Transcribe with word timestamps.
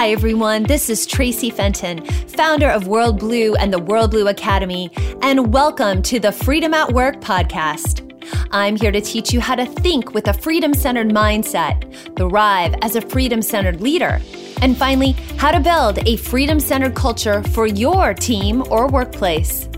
Hi, 0.00 0.12
everyone. 0.12 0.62
This 0.62 0.88
is 0.88 1.06
Traci 1.06 1.52
Fenton, 1.52 2.02
founder 2.28 2.70
of 2.70 2.84
WorldBlu 2.84 3.56
and 3.60 3.70
the 3.70 3.78
WorldBlu 3.78 4.30
Academy, 4.30 4.90
and 5.20 5.52
welcome 5.52 6.00
to 6.04 6.18
the 6.18 6.32
Freedom 6.32 6.72
at 6.72 6.90
Work 6.90 7.20
podcast. 7.20 8.10
I'm 8.50 8.76
here 8.76 8.92
to 8.92 9.02
teach 9.02 9.30
you 9.30 9.40
how 9.40 9.56
to 9.56 9.66
think 9.66 10.14
with 10.14 10.28
a 10.28 10.32
freedom 10.32 10.72
centered 10.72 11.10
mindset, 11.10 12.16
thrive 12.16 12.74
as 12.80 12.96
a 12.96 13.02
freedom 13.02 13.42
centered 13.42 13.82
leader, 13.82 14.22
and 14.62 14.74
finally, 14.74 15.12
how 15.36 15.50
to 15.50 15.60
build 15.60 15.98
a 16.08 16.16
freedom 16.16 16.60
centered 16.60 16.94
culture 16.94 17.42
for 17.42 17.66
your 17.66 18.14
team 18.14 18.64
or 18.70 18.88
workplace. 18.88 19.68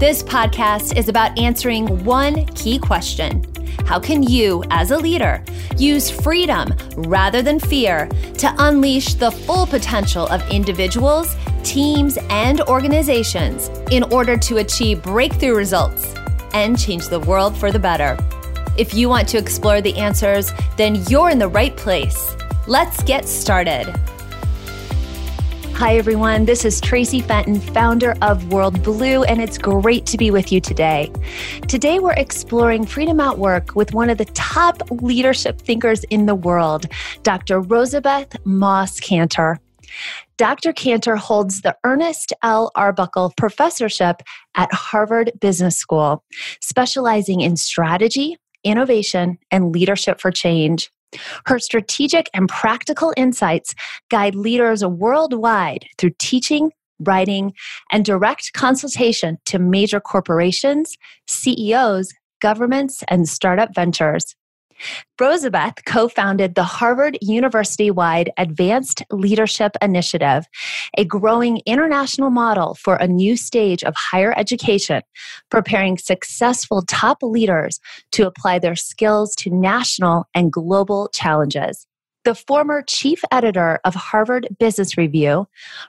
This 0.00 0.24
podcast 0.24 0.96
is 0.96 1.08
about 1.08 1.38
answering 1.38 2.04
one 2.04 2.46
key 2.46 2.80
question 2.80 3.44
how 3.84 3.98
can 3.98 4.22
you, 4.22 4.64
as 4.70 4.90
a 4.90 4.96
leader, 4.96 5.42
use 5.76 6.10
freedom 6.10 6.74
rather 6.96 7.42
than 7.42 7.58
fear 7.58 8.08
to 8.38 8.54
unleash 8.58 9.14
the 9.14 9.30
full 9.30 9.66
potential 9.66 10.26
of 10.28 10.46
individuals, 10.50 11.36
teams, 11.64 12.18
and 12.30 12.60
organizations 12.62 13.68
in 13.90 14.02
order 14.04 14.36
to 14.36 14.58
achieve 14.58 15.02
breakthrough 15.02 15.54
results 15.54 16.14
and 16.54 16.78
change 16.78 17.08
the 17.08 17.20
world 17.20 17.56
for 17.56 17.70
the 17.70 17.78
better? 17.78 18.16
If 18.76 18.94
you 18.94 19.08
want 19.08 19.28
to 19.28 19.38
explore 19.38 19.80
the 19.80 19.96
answers, 19.96 20.52
then 20.76 21.02
you're 21.08 21.30
in 21.30 21.38
the 21.38 21.48
right 21.48 21.76
place. 21.76 22.34
Let's 22.66 23.02
get 23.02 23.28
started. 23.28 23.94
Hi, 25.82 25.96
everyone. 25.96 26.44
This 26.44 26.64
is 26.64 26.80
Traci 26.80 27.20
Fenton, 27.20 27.58
founder 27.58 28.12
of 28.22 28.44
WorldBlu, 28.44 29.24
and 29.26 29.42
it's 29.42 29.58
great 29.58 30.06
to 30.06 30.16
be 30.16 30.30
with 30.30 30.52
you 30.52 30.60
today. 30.60 31.10
Today, 31.66 31.98
we're 31.98 32.12
exploring 32.12 32.86
freedom 32.86 33.18
at 33.18 33.36
work 33.36 33.74
with 33.74 33.92
one 33.92 34.08
of 34.08 34.16
the 34.16 34.26
top 34.26 34.80
leadership 35.02 35.60
thinkers 35.60 36.04
in 36.04 36.26
the 36.26 36.36
world, 36.36 36.86
Dr. 37.24 37.60
Rosabeth 37.60 38.36
Moss 38.44 39.00
Kanter. 39.00 39.56
Dr. 40.36 40.72
Kanter 40.72 41.18
holds 41.18 41.62
the 41.62 41.76
Ernest 41.82 42.32
L. 42.44 42.70
Arbuckle 42.76 43.32
Professorship 43.36 44.22
at 44.54 44.72
Harvard 44.72 45.32
Business 45.40 45.76
School, 45.76 46.22
specializing 46.60 47.40
in 47.40 47.56
strategy, 47.56 48.36
innovation, 48.62 49.36
and 49.50 49.72
leadership 49.72 50.20
for 50.20 50.30
change. 50.30 50.92
Her 51.46 51.58
strategic 51.58 52.28
and 52.34 52.48
practical 52.48 53.12
insights 53.16 53.74
guide 54.10 54.34
leaders 54.34 54.84
worldwide 54.84 55.86
through 55.98 56.12
teaching, 56.18 56.70
writing, 57.00 57.52
and 57.90 58.04
direct 58.04 58.52
consultation 58.52 59.38
to 59.46 59.58
major 59.58 60.00
corporations, 60.00 60.96
CEOs, 61.28 62.12
governments, 62.40 63.02
and 63.08 63.28
startup 63.28 63.74
ventures. 63.74 64.34
Rosabeth 65.20 65.84
co 65.86 66.08
founded 66.08 66.54
the 66.54 66.64
Harvard 66.64 67.16
University 67.20 67.90
wide 67.90 68.30
Advanced 68.36 69.02
Leadership 69.10 69.76
Initiative, 69.80 70.46
a 70.98 71.04
growing 71.04 71.60
international 71.66 72.30
model 72.30 72.74
for 72.74 72.96
a 72.96 73.06
new 73.06 73.36
stage 73.36 73.84
of 73.84 73.94
higher 73.96 74.34
education, 74.36 75.02
preparing 75.50 75.98
successful 75.98 76.82
top 76.82 77.18
leaders 77.22 77.78
to 78.12 78.26
apply 78.26 78.58
their 78.58 78.76
skills 78.76 79.34
to 79.36 79.50
national 79.50 80.24
and 80.34 80.52
global 80.52 81.08
challenges 81.12 81.86
the 82.24 82.34
former 82.34 82.82
chief 82.82 83.22
editor 83.30 83.80
of 83.84 83.94
Harvard 83.94 84.48
Business 84.58 84.96
Review, 84.96 85.46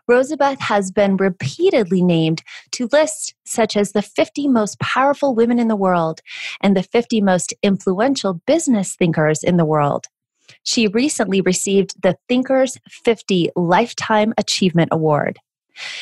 Rosabeth 0.10 0.60
has 0.60 0.92
been 0.92 1.18
repeatedly 1.18 2.02
named 2.02 2.44
to 2.72 2.90
lists 2.92 3.34
such 3.46 3.78
as 3.78 3.92
the 3.92 4.02
50 4.02 4.48
most 4.48 4.80
powerful 4.80 5.36
women 5.36 5.60
in 5.60 5.68
the 5.68 5.76
world 5.76 6.22
and 6.62 6.76
the 6.76 6.84
50 6.84 7.22
most 7.22 7.54
influential 7.62 8.42
business 8.46 8.96
thinkers 8.96 9.44
in 9.44 9.58
the 9.58 9.66
world. 9.66 10.08
She 10.64 10.88
recently 10.88 11.42
received 11.42 12.02
the 12.02 12.18
Thinkers 12.28 12.78
50 12.90 13.52
Lifetime 13.56 14.34
Achievement 14.38 14.90
Award. 14.92 15.40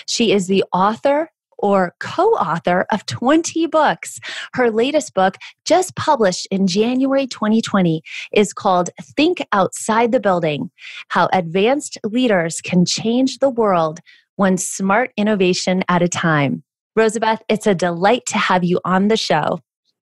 She 0.05 0.31
is 0.31 0.47
the 0.47 0.63
author 0.73 1.29
or 1.61 1.95
co 1.99 2.29
author 2.31 2.85
of 2.91 3.05
20 3.05 3.67
books. 3.67 4.19
Her 4.53 4.69
latest 4.69 5.13
book, 5.13 5.37
just 5.65 5.95
published 5.95 6.47
in 6.51 6.67
January 6.67 7.27
2020, 7.27 8.01
is 8.33 8.53
called 8.53 8.89
Think 9.15 9.45
Outside 9.51 10.11
the 10.11 10.19
Building 10.19 10.71
How 11.09 11.29
Advanced 11.33 11.97
Leaders 12.03 12.61
Can 12.61 12.85
Change 12.85 13.39
the 13.39 13.49
World 13.49 13.99
One 14.35 14.57
Smart 14.57 15.11
Innovation 15.17 15.83
at 15.87 16.01
a 16.01 16.07
Time. 16.07 16.63
Rosabeth, 16.97 17.39
it's 17.47 17.67
a 17.67 17.75
delight 17.75 18.25
to 18.27 18.37
have 18.37 18.63
you 18.63 18.79
on 18.83 19.07
the 19.07 19.17
show. 19.17 19.59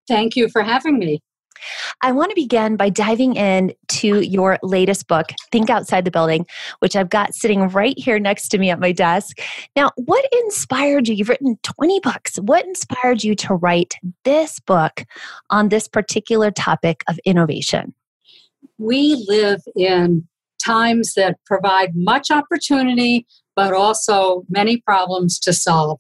Thank 0.07 0.35
you 0.35 0.49
for 0.49 0.63
having 0.63 0.97
me. 0.97 1.21
I 2.01 2.11
want 2.11 2.31
to 2.31 2.35
begin 2.35 2.75
by 2.75 2.89
diving 2.89 3.35
in 3.35 3.73
to 3.89 4.21
your 4.21 4.57
latest 4.63 5.07
book, 5.07 5.31
Think 5.51 5.69
Outside 5.69 6.05
the 6.05 6.11
Building, 6.11 6.45
which 6.79 6.95
I've 6.95 7.09
got 7.09 7.35
sitting 7.35 7.67
right 7.69 7.97
here 7.97 8.19
next 8.19 8.49
to 8.49 8.57
me 8.57 8.69
at 8.69 8.79
my 8.79 8.91
desk. 8.91 9.39
Now, 9.75 9.91
what 9.95 10.25
inspired 10.43 11.07
you? 11.07 11.15
You've 11.15 11.29
written 11.29 11.57
20 11.63 11.99
books. 12.01 12.37
What 12.37 12.65
inspired 12.65 13.23
you 13.23 13.35
to 13.35 13.55
write 13.55 13.95
this 14.23 14.59
book 14.59 15.05
on 15.49 15.69
this 15.69 15.87
particular 15.87 16.51
topic 16.51 17.03
of 17.07 17.19
innovation? 17.25 17.93
We 18.77 19.25
live 19.27 19.61
in 19.75 20.27
times 20.63 21.13
that 21.15 21.37
provide 21.45 21.95
much 21.95 22.31
opportunity, 22.31 23.25
but 23.55 23.73
also 23.73 24.45
many 24.49 24.77
problems 24.77 25.39
to 25.39 25.53
solve. 25.53 25.99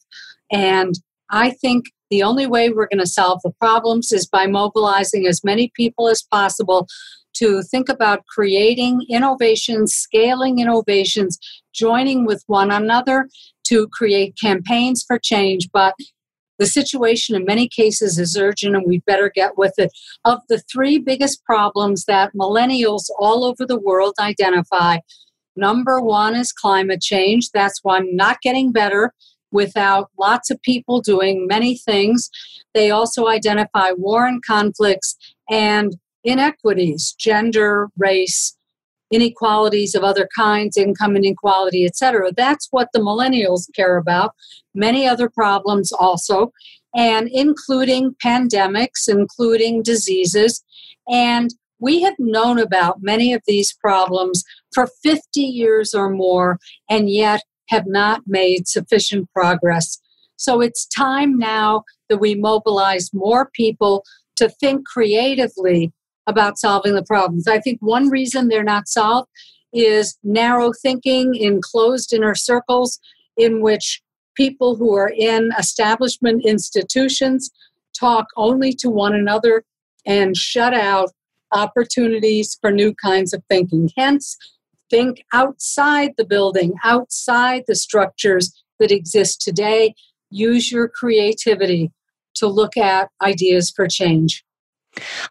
And 0.51 0.95
I 1.29 1.51
think 1.51 1.85
the 2.09 2.23
only 2.23 2.47
way 2.47 2.69
we're 2.69 2.87
going 2.87 2.99
to 2.99 3.07
solve 3.07 3.41
the 3.43 3.51
problems 3.59 4.11
is 4.11 4.27
by 4.27 4.47
mobilizing 4.47 5.27
as 5.27 5.43
many 5.43 5.71
people 5.75 6.07
as 6.07 6.21
possible 6.21 6.87
to 7.35 7.61
think 7.63 7.89
about 7.89 8.25
creating 8.25 9.01
innovations, 9.09 9.93
scaling 9.93 10.59
innovations, 10.59 11.39
joining 11.73 12.25
with 12.25 12.43
one 12.47 12.71
another 12.71 13.29
to 13.65 13.87
create 13.89 14.37
campaigns 14.41 15.03
for 15.07 15.19
change. 15.19 15.69
But 15.71 15.93
the 16.57 16.65
situation 16.65 17.35
in 17.35 17.45
many 17.45 17.69
cases 17.69 18.19
is 18.19 18.35
urgent 18.35 18.75
and 18.75 18.85
we 18.85 18.99
better 19.07 19.31
get 19.33 19.57
with 19.57 19.73
it. 19.77 19.91
Of 20.25 20.39
the 20.49 20.61
three 20.71 20.97
biggest 20.97 21.43
problems 21.45 22.05
that 22.05 22.33
millennials 22.33 23.05
all 23.17 23.45
over 23.45 23.65
the 23.65 23.79
world 23.79 24.15
identify, 24.19 24.97
number 25.55 26.01
one 26.01 26.35
is 26.35 26.51
climate 26.51 27.01
change. 27.01 27.51
That's 27.51 27.79
one 27.83 28.15
not 28.15 28.41
getting 28.41 28.71
better 28.71 29.13
without 29.51 30.09
lots 30.17 30.49
of 30.49 30.61
people 30.61 31.01
doing 31.01 31.47
many 31.47 31.75
things. 31.75 32.29
They 32.73 32.91
also 32.91 33.27
identify 33.27 33.91
war 33.91 34.25
and 34.27 34.43
conflicts 34.43 35.15
and 35.49 35.97
inequities, 36.23 37.15
gender, 37.17 37.89
race, 37.97 38.55
inequalities 39.11 39.95
of 39.95 40.03
other 40.03 40.27
kinds, 40.35 40.77
income 40.77 41.15
inequality, 41.15 41.85
etc. 41.85 42.31
That's 42.35 42.67
what 42.71 42.89
the 42.93 42.99
millennials 42.99 43.63
care 43.75 43.97
about. 43.97 44.33
Many 44.73 45.07
other 45.07 45.29
problems 45.29 45.91
also, 45.91 46.51
and 46.95 47.27
including 47.31 48.15
pandemics, 48.23 49.07
including 49.07 49.81
diseases. 49.81 50.63
And 51.07 51.53
we 51.79 52.01
have 52.01 52.15
known 52.19 52.59
about 52.59 53.01
many 53.01 53.33
of 53.33 53.41
these 53.47 53.73
problems 53.73 54.43
for 54.73 54.87
50 55.01 55.39
years 55.39 55.93
or 55.93 56.09
more, 56.09 56.59
and 56.89 57.09
yet 57.09 57.41
have 57.69 57.85
not 57.87 58.21
made 58.27 58.67
sufficient 58.67 59.29
progress. 59.33 59.99
So 60.35 60.61
it's 60.61 60.85
time 60.87 61.37
now 61.37 61.83
that 62.09 62.19
we 62.19 62.35
mobilize 62.35 63.09
more 63.13 63.49
people 63.53 64.03
to 64.37 64.49
think 64.49 64.87
creatively 64.87 65.91
about 66.27 66.57
solving 66.57 66.95
the 66.95 67.03
problems. 67.03 67.47
I 67.47 67.59
think 67.59 67.79
one 67.81 68.09
reason 68.09 68.47
they're 68.47 68.63
not 68.63 68.87
solved 68.87 69.27
is 69.73 70.17
narrow 70.23 70.71
thinking 70.81 71.35
in 71.35 71.61
closed 71.61 72.13
inner 72.13 72.35
circles 72.35 72.99
in 73.37 73.61
which 73.61 74.01
people 74.35 74.75
who 74.75 74.95
are 74.95 75.11
in 75.15 75.51
establishment 75.59 76.45
institutions 76.45 77.51
talk 77.99 78.27
only 78.37 78.71
to 78.73 78.89
one 78.89 79.13
another 79.13 79.63
and 80.05 80.37
shut 80.37 80.73
out 80.73 81.09
opportunities 81.51 82.57
for 82.61 82.71
new 82.71 82.93
kinds 83.03 83.33
of 83.33 83.43
thinking. 83.49 83.89
Hence, 83.97 84.37
think 84.89 85.23
outside 85.33 86.13
the 86.17 86.25
building, 86.25 86.73
outside 86.83 87.63
the 87.67 87.75
structures 87.75 88.53
that 88.79 88.91
exist 88.91 89.41
today. 89.41 89.93
Use 90.31 90.71
your 90.71 90.87
creativity 90.87 91.91
to 92.35 92.47
look 92.47 92.77
at 92.77 93.09
ideas 93.21 93.71
for 93.75 93.87
change. 93.87 94.43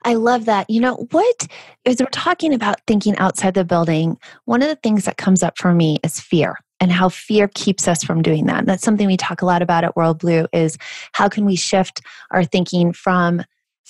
I 0.04 0.14
love 0.14 0.44
that. 0.44 0.68
You 0.70 0.80
know, 0.80 1.06
what, 1.10 1.46
as 1.84 2.00
we're 2.00 2.06
talking 2.06 2.54
about 2.54 2.80
thinking 2.86 3.16
outside 3.18 3.54
the 3.54 3.64
building, 3.64 4.18
one 4.44 4.62
of 4.62 4.68
the 4.68 4.78
things 4.82 5.04
that 5.04 5.16
comes 5.16 5.42
up 5.42 5.58
for 5.58 5.74
me 5.74 5.98
is 6.04 6.20
fear 6.20 6.56
and 6.80 6.92
how 6.92 7.08
fear 7.08 7.48
keeps 7.54 7.88
us 7.88 8.04
from 8.04 8.22
doing 8.22 8.46
that. 8.46 8.60
And 8.60 8.68
that's 8.68 8.84
something 8.84 9.06
we 9.06 9.16
talk 9.16 9.42
a 9.42 9.46
lot 9.46 9.62
about 9.62 9.84
at 9.84 9.96
WorldBlu 9.96 10.46
is 10.52 10.78
how 11.12 11.28
can 11.28 11.44
we 11.44 11.56
shift 11.56 12.02
our 12.30 12.44
thinking 12.44 12.92
from 12.92 13.42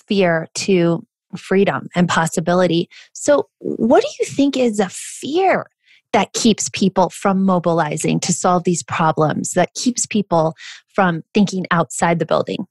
fear 0.07 0.49
to 0.55 1.07
freedom 1.37 1.89
and 1.95 2.09
possibility. 2.09 2.89
So, 3.13 3.49
what 3.59 4.03
do 4.03 4.09
you 4.21 4.27
think 4.27 4.57
is 4.57 4.81
a 4.81 4.89
fear 4.89 5.67
that 6.13 6.33
keeps 6.33 6.71
people 6.71 7.11
from 7.11 7.45
mobilizing 7.45 8.19
to 8.21 8.33
solve 8.33 8.65
these 8.65 8.83
problems, 8.83 9.53
that 9.53 9.75
keeps 9.75 10.07
people 10.07 10.55
from 10.95 11.23
thinking 11.35 11.67
outside 11.71 12.19
the 12.19 12.27
building? 12.27 12.67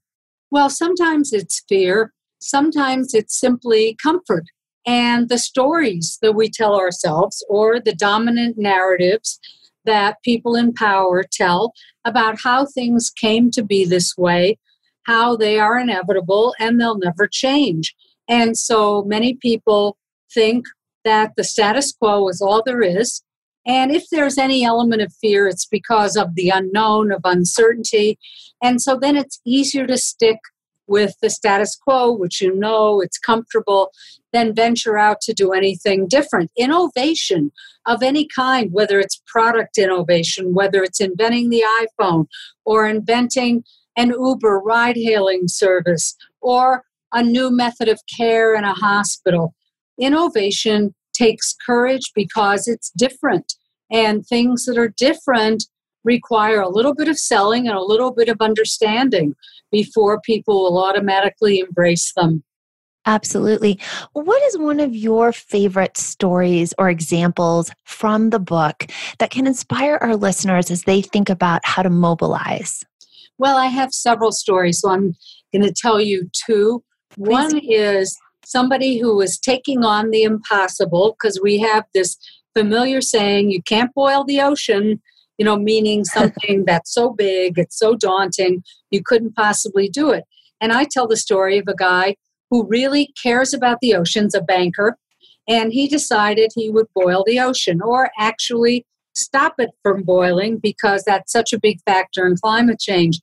Well, 0.50 0.70
sometimes 0.70 1.34
it's 1.34 1.64
fear, 1.70 2.14
sometimes 2.40 3.14
it's 3.14 3.40
simply 3.40 3.96
comfort. 4.02 4.46
And 4.86 5.28
the 5.28 5.38
stories 5.38 6.18
that 6.22 6.34
we 6.34 6.50
tell 6.50 6.76
ourselves 6.76 7.46
or 7.50 7.80
the 7.80 7.94
dominant 7.94 8.58
narratives 8.58 9.40
that 9.86 10.22
people 10.24 10.56
in 10.56 10.74
power 10.74 11.24
tell 11.30 11.74
about 12.06 12.40
how 12.42 12.66
things 12.66 13.10
came 13.10 13.52
to 13.52 13.64
be 13.64 13.86
this 13.86 14.16
way, 14.18 14.58
how 15.04 15.36
they 15.36 15.60
are 15.60 15.78
inevitable 15.78 16.56
and 16.60 16.80
they'll 16.80 16.98
never 16.98 17.28
change. 17.28 17.96
And 18.28 18.58
so 18.58 19.04
many 19.04 19.36
people 19.36 19.98
think 20.34 20.66
that 21.06 21.34
the 21.38 21.44
status 21.44 21.94
quo 21.94 22.28
is 22.28 22.42
all 22.42 22.62
there 22.66 22.82
is. 22.82 23.24
And 23.66 23.92
if 23.92 24.10
there's 24.10 24.38
any 24.38 24.64
element 24.64 25.02
of 25.02 25.14
fear, 25.14 25.48
it's 25.48 25.66
because 25.66 26.16
of 26.16 26.36
the 26.36 26.50
unknown, 26.50 27.12
of 27.12 27.22
uncertainty. 27.24 28.18
And 28.62 28.82
so 28.82 28.98
then 28.98 29.16
it's 29.16 29.42
easier 29.46 29.86
to 29.88 29.98
stick 29.98 30.40
with 30.88 31.16
the 31.22 31.30
status 31.30 31.76
quo, 31.76 32.12
which 32.12 32.42
you 32.42 32.56
know 32.56 33.02
it's 33.02 33.18
comfortable, 33.18 33.92
than 34.32 34.56
venture 34.56 34.98
out 34.98 35.20
to 35.22 35.34
do 35.34 35.52
anything 35.52 36.08
different. 36.08 36.52
Innovation 36.58 37.52
of 37.86 38.04
any 38.04 38.28
kind, 38.28 38.72
whether 38.72 39.00
it's 39.00 39.22
product 39.26 39.78
innovation, 39.78 40.54
whether 40.54 40.84
it's 40.84 41.02
inventing 41.02 41.50
the 41.50 41.64
iPhone 41.82 42.28
or 42.66 42.88
inventing 42.88 43.64
an 43.98 44.10
Uber 44.10 44.60
ride 44.60 44.96
hailing 44.96 45.48
service 45.48 46.16
or 46.42 46.84
a 47.14 47.24
new 47.24 47.50
method 47.50 47.88
of 47.88 48.00
care 48.18 48.56
in 48.56 48.64
a 48.64 48.74
hospital. 48.74 49.54
Innovation 50.00 50.94
takes 51.14 51.56
courage 51.66 52.12
because 52.14 52.68
it's 52.68 52.92
different, 52.92 53.54
and 53.92 54.26
things 54.26 54.66
that 54.66 54.78
are 54.78 54.94
different 54.98 55.66
require 56.04 56.62
a 56.62 56.70
little 56.70 56.94
bit 56.94 57.08
of 57.08 57.18
selling 57.18 57.68
and 57.68 57.78
a 57.78 57.84
little 57.84 58.12
bit 58.12 58.30
of 58.30 58.38
understanding 58.40 59.36
before 59.72 60.22
people 60.22 60.64
will 60.64 60.84
automatically 60.84 61.60
embrace 61.60 62.14
them. 62.16 62.44
Absolutely. 63.06 63.80
What 64.14 64.42
is 64.44 64.58
one 64.58 64.82
of 64.82 64.94
your 64.94 65.32
favorite 65.32 65.98
stories 65.98 66.74
or 66.78 66.90
examples 66.90 67.72
from 67.86 68.32
the 68.32 68.40
book 68.40 68.86
that 69.20 69.30
can 69.30 69.48
inspire 69.48 69.98
our 70.02 70.18
listeners 70.18 70.70
as 70.70 70.84
they 70.84 71.02
think 71.02 71.30
about 71.30 71.62
how 71.64 71.84
to 71.84 71.90
mobilize? 71.90 72.84
Well, 73.38 73.56
I 73.58 73.68
have 73.68 73.94
several 73.94 74.34
stories, 74.34 74.82
so 74.82 74.90
I'm 74.90 75.16
going 75.54 75.64
to 75.64 75.74
tell 75.74 76.02
you 76.02 76.30
two. 76.46 76.84
Please. 77.12 77.28
One 77.28 77.60
is 77.60 78.18
somebody 78.46 78.98
who 78.98 79.16
was 79.16 79.38
taking 79.38 79.84
on 79.84 80.10
the 80.10 80.24
impossible 80.24 81.16
because 81.18 81.40
we 81.42 81.60
have 81.60 81.86
this 81.94 82.18
familiar 82.56 83.02
saying, 83.02 83.52
you 83.52 83.62
can't 83.62 83.94
boil 83.94 84.24
the 84.24 84.42
ocean, 84.42 85.02
you 85.38 85.46
know, 85.46 85.58
meaning 85.58 86.06
something 86.06 86.66
that's 86.66 86.94
so 86.94 87.12
big, 87.12 87.58
it's 87.58 87.78
so 87.78 87.96
daunting, 87.96 88.64
you 88.90 89.02
couldn't 89.04 89.36
possibly 89.36 89.90
do 89.90 90.12
it. 90.12 90.24
And 90.60 90.72
I 90.72 90.86
tell 90.90 91.08
the 91.08 91.18
story 91.18 91.58
of 91.58 91.66
a 91.68 91.76
guy 91.76 92.16
who 92.50 92.66
really 92.68 93.14
cares 93.22 93.54
about 93.54 93.80
the 93.82 93.94
oceans, 93.94 94.34
a 94.34 94.42
banker, 94.42 94.98
and 95.48 95.72
he 95.72 95.88
decided 95.88 96.52
he 96.56 96.70
would 96.70 96.88
boil 96.96 97.24
the 97.26 97.40
ocean 97.40 97.82
or 97.82 98.10
actually 98.18 98.86
stop 99.16 99.56
it 99.60 99.72
from 99.84 100.04
boiling 100.04 100.58
because 100.58 101.04
that's 101.04 101.32
such 101.32 101.54
a 101.54 101.60
big 101.60 101.80
factor 101.86 102.26
in 102.26 102.36
climate 102.38 102.80
change. 102.80 103.20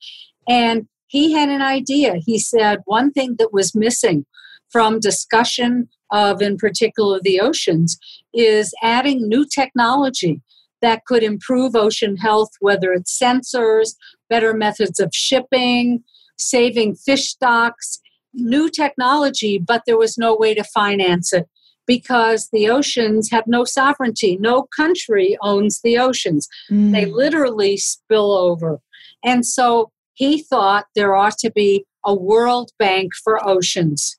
And 0.48 0.86
he 1.06 1.32
had 1.32 1.48
an 1.48 1.62
idea. 1.62 2.16
He 2.24 2.38
said 2.38 2.80
one 2.84 3.12
thing 3.12 3.36
that 3.38 3.52
was 3.52 3.74
missing 3.74 4.26
from 4.70 5.00
discussion 5.00 5.88
of, 6.10 6.42
in 6.42 6.56
particular, 6.56 7.20
the 7.22 7.40
oceans 7.40 7.98
is 8.32 8.74
adding 8.82 9.28
new 9.28 9.46
technology 9.46 10.42
that 10.82 11.04
could 11.06 11.22
improve 11.22 11.74
ocean 11.74 12.16
health, 12.16 12.50
whether 12.60 12.92
it's 12.92 13.18
sensors, 13.18 13.94
better 14.28 14.52
methods 14.52 15.00
of 15.00 15.10
shipping, 15.12 16.02
saving 16.36 16.94
fish 16.94 17.28
stocks, 17.28 18.00
new 18.34 18.68
technology, 18.68 19.58
but 19.58 19.82
there 19.86 19.96
was 19.96 20.18
no 20.18 20.36
way 20.36 20.54
to 20.54 20.64
finance 20.64 21.32
it 21.32 21.48
because 21.86 22.48
the 22.52 22.68
oceans 22.68 23.30
have 23.30 23.44
no 23.46 23.64
sovereignty. 23.64 24.36
No 24.40 24.66
country 24.76 25.36
owns 25.42 25.80
the 25.82 25.98
oceans. 25.98 26.48
Mm. 26.70 26.92
They 26.92 27.04
literally 27.04 27.76
spill 27.76 28.32
over. 28.32 28.80
And 29.24 29.46
so 29.46 29.90
he 30.14 30.42
thought 30.42 30.86
there 30.94 31.14
ought 31.14 31.38
to 31.38 31.50
be 31.50 31.84
a 32.04 32.14
World 32.14 32.70
Bank 32.78 33.12
for 33.22 33.46
oceans. 33.46 34.18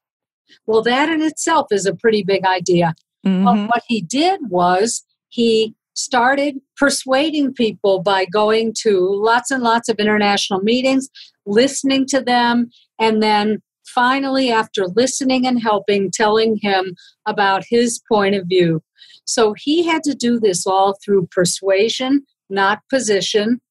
Well, 0.65 0.81
that 0.83 1.09
in 1.09 1.21
itself 1.21 1.67
is 1.71 1.85
a 1.85 1.95
pretty 1.95 2.23
big 2.23 2.45
idea. 2.45 2.93
Mm-hmm. 3.25 3.45
But 3.45 3.67
what 3.67 3.83
he 3.87 4.01
did 4.01 4.39
was 4.49 5.03
he 5.29 5.75
started 5.95 6.55
persuading 6.77 7.53
people 7.53 8.01
by 8.01 8.25
going 8.25 8.73
to 8.81 8.99
lots 8.99 9.49
and 9.49 9.63
lots 9.63 9.89
of 9.89 9.97
international 9.97 10.59
meetings, 10.59 11.09
listening 11.45 12.05
to 12.07 12.21
them, 12.21 12.69
and 12.99 13.23
then 13.23 13.61
finally, 13.85 14.51
after 14.51 14.87
listening 14.95 15.47
and 15.47 15.61
helping, 15.61 16.11
telling 16.11 16.57
him 16.61 16.95
about 17.25 17.63
his 17.69 18.01
point 18.11 18.35
of 18.35 18.45
view. 18.47 18.81
So 19.25 19.53
he 19.57 19.85
had 19.85 20.03
to 20.03 20.13
do 20.13 20.39
this 20.39 20.67
all 20.67 20.97
through 21.03 21.27
persuasion, 21.31 22.25
not 22.49 22.81
position. 22.89 23.61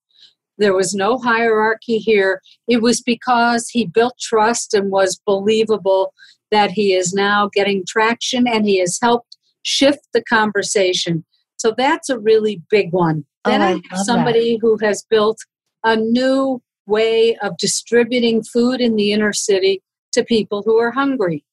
There 0.59 0.75
was 0.75 0.95
no 0.95 1.19
hierarchy 1.19 1.99
here. 1.99 2.41
It 2.69 2.83
was 2.83 3.03
because 3.03 3.69
he 3.69 3.87
built 3.87 4.19
trust 4.21 4.75
and 4.75 4.91
was 4.91 5.21
believable 5.27 6.13
that 6.51 6.71
he 6.71 6.93
is 6.93 7.13
now 7.13 7.51
getting 7.53 7.85
traction 7.87 8.47
and 8.47 8.65
he 8.65 8.79
has 8.79 8.99
helped 9.03 9.37
shift 9.65 10.07
the 10.13 10.23
conversation. 10.23 11.25
So 11.57 11.75
that's 11.77 12.09
a 12.09 12.19
really 12.19 12.63
big 12.71 12.93
one. 12.93 13.25
Oh, 13.45 13.51
then 13.51 13.63
oh, 13.63 13.65
I, 13.65 13.71
I 13.71 13.81
have 13.91 14.01
somebody 14.05 14.55
that. 14.55 14.59
who 14.61 14.79
has 14.83 15.05
built 15.09 15.39
a 15.83 15.97
new 15.97 16.63
way 16.87 17.37
of 17.37 17.57
distributing 17.57 18.43
food 18.43 18.81
in 18.81 18.97
the 18.97 19.13
inner 19.13 19.33
city 19.33 19.83
to 20.13 20.25
people 20.25 20.63
who 20.65 20.79
are 20.79 20.91
hungry. 20.93 21.45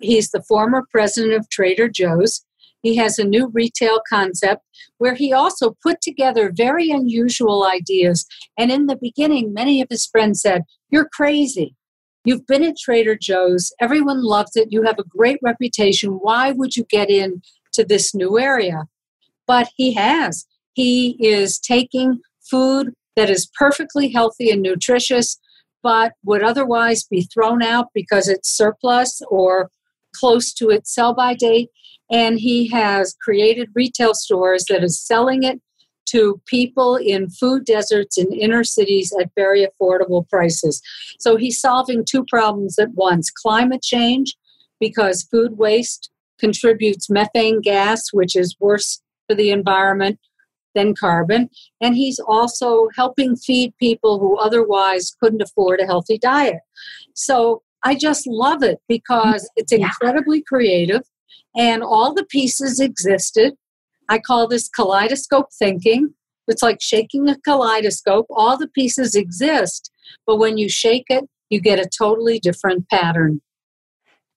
He's 0.00 0.30
the 0.30 0.42
former 0.42 0.84
president 0.90 1.34
of 1.34 1.48
Trader 1.48 1.88
Joe's. 1.88 2.44
He 2.84 2.96
has 2.96 3.18
a 3.18 3.24
new 3.24 3.48
retail 3.48 4.00
concept 4.08 4.62
where 4.98 5.14
he 5.14 5.32
also 5.32 5.74
put 5.82 6.00
together 6.02 6.52
very 6.54 6.90
unusual 6.90 7.66
ideas. 7.66 8.26
And 8.58 8.70
in 8.70 8.86
the 8.86 8.98
beginning, 9.00 9.52
many 9.52 9.80
of 9.80 9.88
his 9.90 10.06
friends 10.06 10.42
said, 10.42 10.62
You're 10.90 11.08
crazy. 11.12 11.74
You've 12.24 12.46
been 12.46 12.62
at 12.62 12.76
Trader 12.78 13.16
Joe's. 13.20 13.72
Everyone 13.80 14.22
loves 14.22 14.54
it. 14.54 14.68
You 14.70 14.82
have 14.82 14.98
a 14.98 15.08
great 15.08 15.38
reputation. 15.42 16.10
Why 16.10 16.52
would 16.52 16.76
you 16.76 16.84
get 16.84 17.10
into 17.10 17.84
this 17.88 18.14
new 18.14 18.38
area? 18.38 18.84
But 19.46 19.68
he 19.76 19.94
has. 19.94 20.46
He 20.74 21.16
is 21.18 21.58
taking 21.58 22.20
food 22.50 22.92
that 23.16 23.30
is 23.30 23.50
perfectly 23.58 24.12
healthy 24.12 24.50
and 24.50 24.62
nutritious 24.62 25.38
but 25.84 26.12
would 26.24 26.42
otherwise 26.42 27.04
be 27.04 27.28
thrown 27.32 27.62
out 27.62 27.88
because 27.94 28.26
it's 28.26 28.48
surplus 28.48 29.20
or 29.28 29.68
close 30.18 30.52
to 30.54 30.70
its 30.70 30.94
sell 30.94 31.14
by 31.14 31.34
date. 31.34 31.68
And 32.10 32.38
he 32.38 32.68
has 32.68 33.16
created 33.22 33.70
retail 33.74 34.14
stores 34.14 34.64
that 34.68 34.84
is 34.84 35.00
selling 35.00 35.42
it 35.42 35.60
to 36.06 36.40
people 36.46 36.96
in 36.96 37.30
food 37.30 37.64
deserts 37.64 38.18
in 38.18 38.30
inner 38.32 38.62
cities 38.62 39.12
at 39.18 39.30
very 39.34 39.66
affordable 39.66 40.28
prices. 40.28 40.82
So 41.18 41.36
he's 41.36 41.60
solving 41.60 42.04
two 42.04 42.24
problems 42.26 42.78
at 42.78 42.90
once 42.92 43.30
climate 43.30 43.82
change, 43.82 44.34
because 44.80 45.26
food 45.30 45.56
waste 45.56 46.10
contributes 46.38 47.08
methane 47.08 47.62
gas, 47.62 48.12
which 48.12 48.36
is 48.36 48.54
worse 48.60 49.00
for 49.26 49.34
the 49.34 49.50
environment, 49.50 50.18
than 50.74 50.94
carbon. 50.94 51.48
And 51.80 51.96
he's 51.96 52.18
also 52.18 52.88
helping 52.96 53.36
feed 53.36 53.72
people 53.78 54.18
who 54.18 54.36
otherwise 54.36 55.16
couldn't 55.22 55.40
afford 55.40 55.80
a 55.80 55.86
healthy 55.86 56.18
diet. 56.18 56.60
So 57.14 57.62
I 57.84 57.94
just 57.94 58.26
love 58.26 58.62
it 58.62 58.78
because 58.88 59.48
it's 59.56 59.72
incredibly 59.72 60.42
creative 60.42 61.02
and 61.56 61.82
all 61.82 62.14
the 62.14 62.24
pieces 62.24 62.80
existed. 62.80 63.54
I 64.08 64.18
call 64.18 64.48
this 64.48 64.68
kaleidoscope 64.68 65.48
thinking. 65.58 66.14
It's 66.48 66.62
like 66.62 66.80
shaking 66.80 67.28
a 67.28 67.38
kaleidoscope. 67.38 68.26
All 68.30 68.56
the 68.56 68.68
pieces 68.68 69.14
exist, 69.14 69.90
but 70.26 70.36
when 70.36 70.58
you 70.58 70.68
shake 70.68 71.06
it, 71.08 71.24
you 71.50 71.60
get 71.60 71.78
a 71.78 71.88
totally 71.98 72.38
different 72.38 72.88
pattern. 72.88 73.40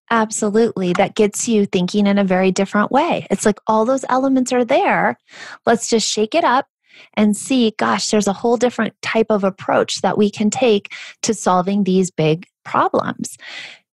Absolutely. 0.09 0.93
That 0.93 1.15
gets 1.15 1.47
you 1.47 1.65
thinking 1.65 2.07
in 2.07 2.17
a 2.17 2.23
very 2.23 2.51
different 2.51 2.91
way. 2.91 3.27
It's 3.29 3.45
like 3.45 3.59
all 3.67 3.83
those 3.83 4.05
elements 4.07 4.53
are 4.53 4.63
there. 4.63 5.17
Let's 5.65 5.89
just 5.89 6.07
shake 6.09 6.33
it 6.33 6.45
up 6.45 6.67
and 7.15 7.35
see, 7.35 7.73
gosh, 7.77 8.09
there's 8.09 8.27
a 8.27 8.33
whole 8.33 8.57
different 8.57 8.93
type 9.01 9.27
of 9.29 9.43
approach 9.43 10.01
that 10.01 10.17
we 10.17 10.31
can 10.31 10.49
take 10.49 10.93
to 11.23 11.33
solving 11.33 11.83
these 11.83 12.09
big 12.09 12.47
problems. 12.67 13.37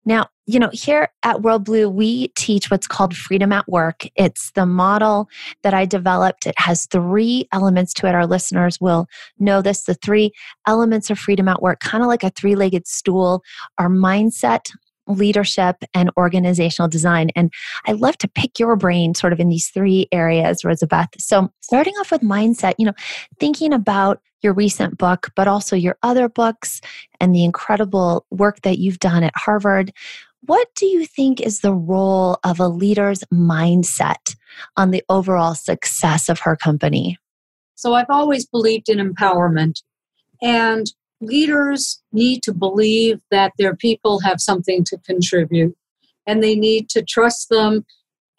Now, 0.03 0.27
you 0.47 0.59
know, 0.59 0.69
here 0.73 1.09
at 1.23 1.37
WorldBlu, 1.37 1.93
we 1.93 2.29
teach 2.29 2.71
what's 2.71 2.87
called 2.87 3.15
freedom 3.15 3.51
at 3.51 3.67
work. 3.69 4.03
It's 4.15 4.51
the 4.51 4.65
model 4.65 5.29
that 5.61 5.75
I 5.75 5.85
developed. 5.85 6.47
It 6.47 6.55
has 6.57 6.87
three 6.87 7.47
elements 7.51 7.93
to 7.95 8.07
it. 8.07 8.15
Our 8.15 8.25
listeners 8.25 8.81
will 8.81 9.05
know 9.37 9.61
this. 9.61 9.83
The 9.83 9.93
three 9.93 10.31
elements 10.65 11.11
of 11.11 11.19
freedom 11.19 11.47
at 11.47 11.61
work, 11.61 11.81
kind 11.81 12.03
of 12.03 12.07
like 12.07 12.23
a 12.23 12.31
three 12.31 12.55
legged 12.55 12.87
stool, 12.87 13.43
our 13.77 13.89
mindset, 13.89 14.71
leadership 15.15 15.77
and 15.93 16.11
organizational 16.17 16.89
design. 16.89 17.29
And 17.35 17.51
I 17.85 17.93
love 17.93 18.17
to 18.19 18.27
pick 18.27 18.59
your 18.59 18.75
brain 18.75 19.15
sort 19.15 19.33
of 19.33 19.39
in 19.39 19.49
these 19.49 19.69
three 19.69 20.07
areas, 20.11 20.63
Rosabeth. 20.63 21.19
So, 21.19 21.51
starting 21.61 21.93
off 21.95 22.11
with 22.11 22.21
mindset, 22.21 22.73
you 22.77 22.85
know, 22.85 22.93
thinking 23.39 23.73
about 23.73 24.21
your 24.41 24.53
recent 24.53 24.97
book, 24.97 25.29
but 25.35 25.47
also 25.47 25.75
your 25.75 25.97
other 26.03 26.27
books 26.27 26.81
and 27.19 27.33
the 27.33 27.43
incredible 27.43 28.25
work 28.31 28.61
that 28.61 28.79
you've 28.79 28.99
done 28.99 29.23
at 29.23 29.33
Harvard. 29.35 29.91
What 30.45 30.67
do 30.75 30.87
you 30.87 31.05
think 31.05 31.39
is 31.39 31.59
the 31.59 31.73
role 31.73 32.39
of 32.43 32.59
a 32.59 32.67
leader's 32.67 33.23
mindset 33.31 34.35
on 34.75 34.89
the 34.89 35.03
overall 35.09 35.53
success 35.53 36.29
of 36.29 36.39
her 36.39 36.55
company? 36.55 37.17
So 37.75 37.93
I've 37.93 38.09
always 38.09 38.45
believed 38.45 38.89
in 38.89 38.97
empowerment. 38.97 39.83
And 40.41 40.87
leaders 41.21 42.01
need 42.11 42.43
to 42.43 42.53
believe 42.53 43.19
that 43.31 43.53
their 43.57 43.75
people 43.75 44.19
have 44.21 44.41
something 44.41 44.83
to 44.85 44.97
contribute 45.05 45.75
and 46.27 46.43
they 46.43 46.55
need 46.55 46.89
to 46.89 47.01
trust 47.01 47.49
them. 47.49 47.85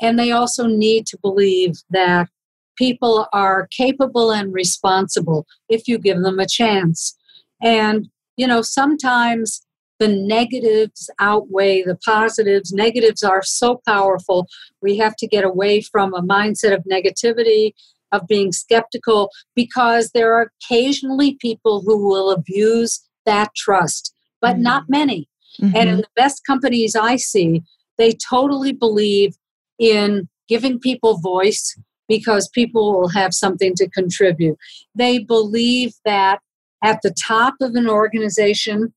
And 0.01 0.19
they 0.19 0.33
also 0.33 0.67
need 0.67 1.07
to 1.07 1.19
believe 1.23 1.77
that 1.91 2.29
people 2.77 3.29
are 3.33 3.69
capable 3.71 4.33
and 4.33 4.53
responsible 4.53 5.47
if 5.69 5.87
you 5.87 5.99
give 5.99 6.21
them 6.23 6.39
a 6.39 6.47
chance. 6.47 7.17
And, 7.63 8.09
you 8.37 8.47
know, 8.47 8.63
sometimes 8.63 9.65
the 9.99 10.09
negatives 10.09 11.09
outweigh 11.21 11.83
the 11.83 11.97
positives. 12.05 12.73
Negatives 12.73 13.23
are 13.23 13.43
so 13.43 13.81
powerful. 13.87 14.49
We 14.81 14.97
have 14.97 15.15
to 15.17 15.29
get 15.29 15.45
away 15.45 15.81
from 15.81 16.13
a 16.13 16.23
mindset 16.23 16.75
of 16.75 16.85
negativity, 16.91 17.73
of 18.13 18.27
being 18.29 18.53
skeptical, 18.53 19.31
because 19.55 20.11
there 20.11 20.35
are 20.35 20.53
occasionally 20.63 21.37
people 21.41 21.83
who 21.85 22.07
will 22.07 22.31
abuse 22.31 23.01
that 23.27 23.51
trust, 23.57 24.15
but 24.41 24.55
mm-hmm. 24.55 24.63
not 24.63 24.85
many. 24.89 25.29
Mm-hmm. 25.61 25.77
And 25.77 25.89
in 25.89 25.97
the 25.99 26.09
best 26.17 26.43
companies 26.47 26.95
I 26.95 27.17
see, 27.17 27.63
they 27.99 28.13
totally 28.13 28.73
believe 28.73 29.35
in 29.79 30.29
giving 30.49 30.79
people 30.79 31.19
voice 31.19 31.79
because 32.09 32.49
people 32.49 32.93
will 32.93 33.09
have 33.09 33.33
something 33.33 33.75
to 33.77 33.89
contribute. 33.89 34.57
They 34.95 35.19
believe 35.19 35.95
that 36.05 36.41
at 36.85 37.01
the 37.03 37.15
top 37.27 37.55
of 37.61 37.75
an 37.75 37.89
organization, 37.89 38.93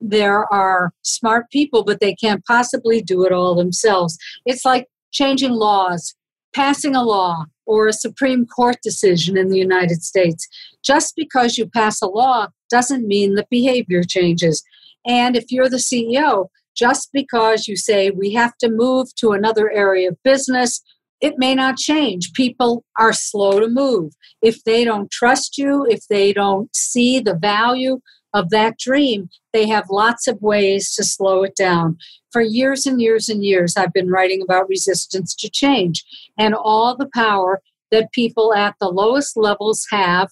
there 0.00 0.52
are 0.52 0.92
smart 1.02 1.50
people, 1.50 1.84
but 1.84 2.00
they 2.00 2.14
can't 2.14 2.44
possibly 2.44 3.02
do 3.02 3.24
it 3.24 3.32
all 3.32 3.54
themselves. 3.54 4.18
It's 4.44 4.64
like 4.64 4.88
changing 5.12 5.52
laws, 5.52 6.14
passing 6.54 6.94
a 6.94 7.02
law, 7.02 7.46
or 7.66 7.86
a 7.86 7.92
Supreme 7.92 8.46
Court 8.46 8.76
decision 8.82 9.36
in 9.36 9.48
the 9.48 9.58
United 9.58 10.02
States. 10.02 10.46
Just 10.84 11.14
because 11.16 11.56
you 11.56 11.66
pass 11.68 12.02
a 12.02 12.06
law 12.06 12.48
doesn't 12.70 13.06
mean 13.06 13.34
the 13.34 13.46
behavior 13.50 14.02
changes. 14.02 14.62
And 15.06 15.36
if 15.36 15.50
you're 15.50 15.68
the 15.68 15.76
CEO, 15.76 16.48
just 16.74 17.10
because 17.12 17.68
you 17.68 17.76
say 17.76 18.10
we 18.10 18.32
have 18.32 18.56
to 18.58 18.70
move 18.70 19.14
to 19.16 19.32
another 19.32 19.70
area 19.70 20.08
of 20.08 20.22
business, 20.22 20.82
it 21.20 21.34
may 21.38 21.54
not 21.54 21.76
change. 21.76 22.32
People 22.32 22.84
are 22.98 23.12
slow 23.12 23.60
to 23.60 23.68
move. 23.68 24.12
If 24.42 24.64
they 24.64 24.84
don't 24.84 25.10
trust 25.10 25.56
you, 25.56 25.86
if 25.88 26.06
they 26.08 26.32
don't 26.32 26.74
see 26.74 27.20
the 27.20 27.34
value 27.34 28.00
of 28.34 28.50
that 28.50 28.78
dream, 28.78 29.28
they 29.52 29.66
have 29.68 29.90
lots 29.90 30.26
of 30.26 30.40
ways 30.40 30.94
to 30.94 31.04
slow 31.04 31.42
it 31.42 31.54
down. 31.56 31.98
For 32.30 32.40
years 32.40 32.86
and 32.86 33.00
years 33.00 33.28
and 33.28 33.44
years, 33.44 33.76
I've 33.76 33.92
been 33.92 34.10
writing 34.10 34.42
about 34.42 34.68
resistance 34.68 35.34
to 35.36 35.50
change 35.50 36.04
and 36.38 36.54
all 36.54 36.96
the 36.96 37.10
power 37.14 37.60
that 37.90 38.12
people 38.12 38.54
at 38.54 38.74
the 38.80 38.88
lowest 38.88 39.36
levels 39.36 39.86
have 39.90 40.30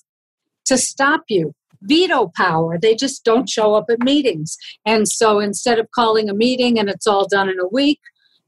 to 0.64 0.78
stop 0.78 1.22
you. 1.28 1.54
Veto 1.82 2.30
power. 2.36 2.78
They 2.78 2.94
just 2.94 3.24
don't 3.24 3.48
show 3.48 3.74
up 3.74 3.86
at 3.90 4.00
meetings. 4.00 4.56
And 4.84 5.08
so 5.08 5.40
instead 5.40 5.78
of 5.78 5.90
calling 5.92 6.28
a 6.28 6.34
meeting 6.34 6.78
and 6.78 6.88
it's 6.88 7.06
all 7.06 7.26
done 7.26 7.48
in 7.48 7.58
a 7.58 7.68
week, 7.68 8.00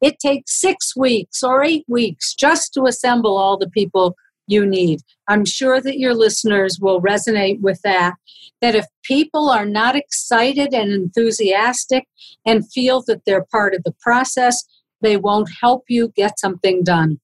it 0.03 0.19
takes 0.19 0.61
six 0.61 0.97
weeks 0.97 1.43
or 1.43 1.63
eight 1.63 1.85
weeks 1.89 2.35
just 2.35 2.75
to 2.75 2.85
assemble 2.85 3.37
all 3.37 3.57
the 3.57 3.71
people 3.71 4.17
you 4.47 4.67
need. 4.67 5.01
I'm 5.29 5.45
sure 5.45 5.81
that 5.81 5.99
your 5.99 6.15
listeners 6.15 6.79
will 6.81 7.01
resonate 7.01 7.61
with 7.61 7.81
that. 7.83 8.15
That 8.61 8.75
if 8.75 8.87
people 9.03 9.51
are 9.51 9.67
not 9.67 9.97
excited 9.97 10.73
and 10.73 10.93
enthusiastic 10.93 12.07
and 12.47 12.71
feel 12.71 13.03
that 13.07 13.23
they're 13.27 13.47
part 13.51 13.75
of 13.75 13.83
the 13.85 13.95
process, 14.01 14.63
they 15.01 15.17
won't 15.17 15.51
help 15.61 15.85
you 15.89 16.13
get 16.15 16.39
something 16.39 16.85
done. 16.85 17.19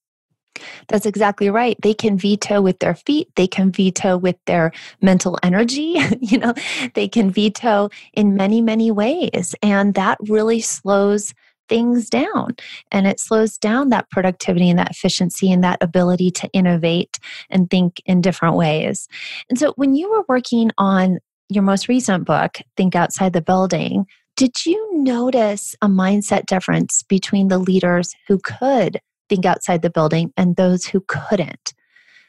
That's 0.89 1.07
exactly 1.07 1.51
right. 1.51 1.77
They 1.83 1.95
can 1.95 2.19
veto 2.19 2.61
with 2.61 2.81
their 2.81 2.95
feet, 2.95 3.29
they 3.37 3.47
can 3.47 3.71
veto 3.71 4.17
with 4.17 4.37
their 4.47 4.73
mental 5.01 5.39
energy, 5.43 5.97
you 6.21 6.39
know, 6.39 6.55
they 6.95 7.09
can 7.09 7.31
veto 7.31 7.91
in 8.13 8.35
many, 8.35 8.61
many 8.61 8.91
ways. 8.91 9.55
And 9.63 9.95
that 9.95 10.19
really 10.29 10.61
slows 10.61 11.35
things 11.69 12.09
down 12.09 12.57
and 12.91 13.07
it 13.07 13.21
slows 13.21 13.59
down 13.59 13.91
that 13.91 14.11
productivity 14.11 14.71
and 14.71 14.79
that 14.79 14.91
efficiency 14.91 15.53
and 15.53 15.63
that 15.65 15.79
ability 15.83 16.31
to 16.31 16.49
innovate 16.53 17.19
and 17.51 17.71
think 17.71 18.01
in 18.07 18.21
different 18.21 18.57
ways. 18.57 19.09
And 19.49 19.59
so 19.59 19.73
when 19.77 19.95
you 19.95 20.11
were 20.11 20.25
working 20.29 20.71
on 20.79 21.19
your 21.49 21.63
most 21.63 21.89
recent 21.89 22.25
book, 22.25 22.59
Think 22.77 22.95
Outside 22.95 23.33
the 23.33 23.41
Building, 23.41 24.07
did 24.37 24.65
you 24.65 24.89
notice 24.93 25.75
a 25.83 25.89
mindset 25.89 26.47
difference 26.47 27.03
between 27.09 27.49
the 27.49 27.59
leaders 27.59 28.15
who 28.29 28.39
could 28.39 29.01
think 29.29 29.45
outside 29.45 29.83
the 29.83 29.91
building 29.91 30.33
and 30.37 30.57
those 30.57 30.87
who 30.87 31.03
couldn't? 31.09 31.75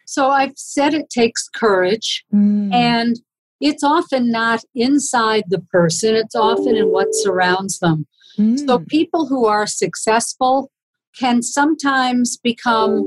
So 0.05 0.31
I've 0.31 0.57
said 0.57 0.95
it 0.95 1.11
takes 1.11 1.47
courage 1.49 2.25
mm. 2.33 2.73
and 2.73 3.15
it's 3.61 3.83
often 3.83 4.31
not 4.31 4.63
inside 4.73 5.43
the 5.49 5.59
person, 5.59 6.15
it's 6.15 6.35
often 6.35 6.75
in 6.75 6.87
what 6.87 7.09
surrounds 7.11 7.77
them. 7.79 8.07
Mm. 8.39 8.65
So 8.65 8.79
people 8.79 9.27
who 9.27 9.45
are 9.45 9.67
successful 9.67 10.71
can 11.17 11.41
sometimes 11.41 12.37
become 12.37 13.05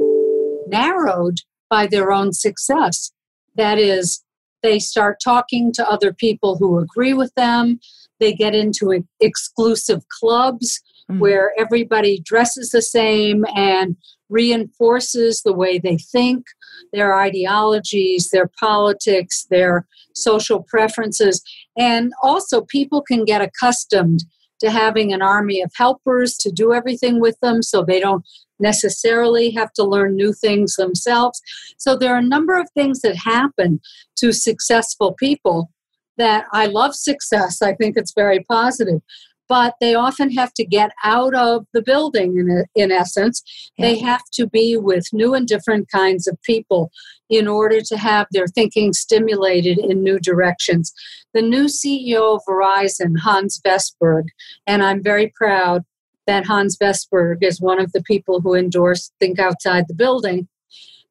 narrowed 0.68 1.38
by 1.70 1.86
their 1.86 2.12
own 2.12 2.32
success. 2.32 3.12
That 3.56 3.78
is, 3.78 4.22
they 4.62 4.78
start 4.78 5.18
talking 5.24 5.72
to 5.72 5.88
other 5.88 6.12
people 6.12 6.58
who 6.58 6.78
agree 6.78 7.14
with 7.14 7.34
them. 7.34 7.80
They 8.20 8.34
get 8.34 8.54
into 8.54 9.04
exclusive 9.20 10.02
clubs 10.20 10.80
mm. 11.10 11.18
where 11.18 11.52
everybody 11.58 12.20
dresses 12.20 12.70
the 12.70 12.82
same 12.82 13.44
and 13.56 13.96
reinforces 14.28 15.42
the 15.42 15.52
way 15.52 15.78
they 15.78 15.98
think, 15.98 16.44
their 16.92 17.18
ideologies, 17.18 18.30
their 18.30 18.50
politics, 18.58 19.46
their 19.50 19.86
social 20.14 20.62
preferences. 20.62 21.42
And 21.76 22.12
also, 22.22 22.62
people 22.62 23.02
can 23.02 23.24
get 23.24 23.42
accustomed 23.42 24.24
to 24.62 24.71
having 24.71 25.12
an 25.12 25.23
army 25.23 25.61
of 25.61 25.71
helpers 25.75 26.37
to 26.38 26.50
do 26.50 26.73
everything 26.73 27.21
with 27.21 27.38
them 27.40 27.62
so 27.62 27.83
they 27.83 28.00
don't 28.00 28.25
necessarily 28.59 29.50
have 29.50 29.73
to 29.75 29.85
learn 29.85 30.16
new 30.16 30.33
things 30.33 30.76
themselves. 30.76 31.42
So 31.78 31.97
there 31.97 32.14
are 32.14 32.19
a 32.19 32.23
number 32.23 32.59
of 32.59 32.69
things 32.71 33.00
that 33.00 33.16
happen 33.16 33.81
to 34.16 34.33
successful 34.33 35.14
people 35.14 35.71
that 36.16 36.47
I 36.52 36.66
love 36.66 36.95
success. 36.95 37.61
I 37.61 37.75
think 37.75 37.97
it's 37.97 38.14
very 38.14 38.45
positive 38.49 39.00
but 39.52 39.75
they 39.82 39.94
often 39.94 40.30
have 40.30 40.54
to 40.54 40.64
get 40.64 40.92
out 41.04 41.35
of 41.35 41.66
the 41.75 41.82
building 41.82 42.38
in, 42.38 42.64
in 42.75 42.90
essence. 42.90 43.42
Yeah. 43.76 43.85
They 43.85 43.99
have 43.99 44.23
to 44.32 44.47
be 44.47 44.78
with 44.78 45.04
new 45.12 45.35
and 45.35 45.47
different 45.47 45.90
kinds 45.90 46.26
of 46.26 46.40
people 46.40 46.90
in 47.28 47.47
order 47.47 47.82
to 47.82 47.99
have 47.99 48.26
their 48.30 48.47
thinking 48.47 48.94
stimulated 48.94 49.76
in 49.76 50.02
new 50.02 50.18
directions. 50.18 50.90
The 51.35 51.42
new 51.42 51.66
CEO 51.66 52.37
of 52.37 52.40
Verizon, 52.49 53.18
Hans 53.18 53.61
Vestberg, 53.62 54.28
and 54.66 54.82
I'm 54.82 55.02
very 55.02 55.30
proud 55.37 55.82
that 56.26 56.47
Hans 56.47 56.78
Vestberg 56.78 57.42
is 57.42 57.61
one 57.61 57.78
of 57.78 57.92
the 57.92 58.02
people 58.04 58.40
who 58.40 58.54
endorsed 58.54 59.12
Think 59.21 59.38
Outside 59.38 59.85
the 59.87 59.94
Building. 59.94 60.49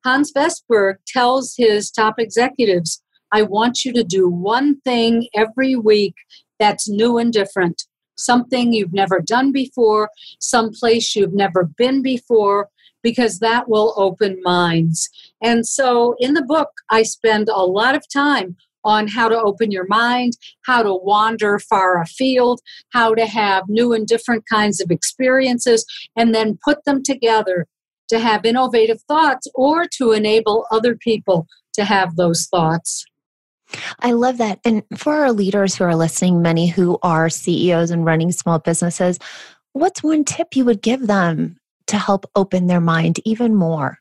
Hans 0.03 0.33
Vestberg 0.33 0.95
tells 1.05 1.53
his 1.55 1.91
top 1.91 2.15
executives, 2.17 3.03
I 3.31 3.43
want 3.43 3.85
you 3.85 3.93
to 3.93 4.03
do 4.03 4.27
one 4.27 4.81
thing 4.81 5.27
every 5.35 5.75
week 5.75 6.15
that's 6.57 6.89
new 6.89 7.19
and 7.19 7.31
different 7.31 7.83
something 8.23 8.73
you've 8.73 8.93
never 8.93 9.19
done 9.19 9.51
before, 9.51 10.09
some 10.39 10.71
place 10.71 11.15
you've 11.15 11.33
never 11.33 11.63
been 11.63 12.01
before, 12.01 12.69
because 13.03 13.39
that 13.39 13.67
will 13.67 13.93
open 13.97 14.39
minds. 14.43 15.09
And 15.41 15.65
so 15.65 16.15
in 16.19 16.33
the 16.33 16.43
book, 16.43 16.69
I 16.89 17.03
spend 17.03 17.49
a 17.49 17.65
lot 17.65 17.95
of 17.95 18.03
time 18.11 18.55
on 18.83 19.07
how 19.07 19.29
to 19.29 19.39
open 19.39 19.71
your 19.71 19.85
mind, 19.87 20.33
how 20.65 20.81
to 20.81 20.93
wander 20.93 21.59
far 21.59 22.01
afield, 22.01 22.59
how 22.89 23.13
to 23.13 23.25
have 23.25 23.63
new 23.67 23.93
and 23.93 24.07
different 24.07 24.43
kinds 24.49 24.81
of 24.81 24.89
experiences, 24.89 25.85
and 26.15 26.33
then 26.33 26.57
put 26.63 26.83
them 26.85 27.03
together 27.03 27.67
to 28.09 28.19
have 28.19 28.45
innovative 28.45 29.01
thoughts 29.07 29.47
or 29.55 29.85
to 29.87 30.11
enable 30.11 30.65
other 30.71 30.95
people 30.95 31.47
to 31.73 31.85
have 31.85 32.15
those 32.15 32.47
thoughts. 32.47 33.05
I 33.99 34.11
love 34.11 34.37
that. 34.37 34.59
And 34.65 34.83
for 34.97 35.13
our 35.15 35.31
leaders 35.31 35.75
who 35.75 35.83
are 35.83 35.95
listening, 35.95 36.41
many 36.41 36.67
who 36.67 36.99
are 37.03 37.29
CEOs 37.29 37.91
and 37.91 38.05
running 38.05 38.31
small 38.31 38.59
businesses, 38.59 39.19
what's 39.73 40.03
one 40.03 40.23
tip 40.23 40.55
you 40.55 40.65
would 40.65 40.81
give 40.81 41.07
them 41.07 41.57
to 41.87 41.97
help 41.97 42.25
open 42.35 42.67
their 42.67 42.81
mind 42.81 43.19
even 43.25 43.55
more? 43.55 43.97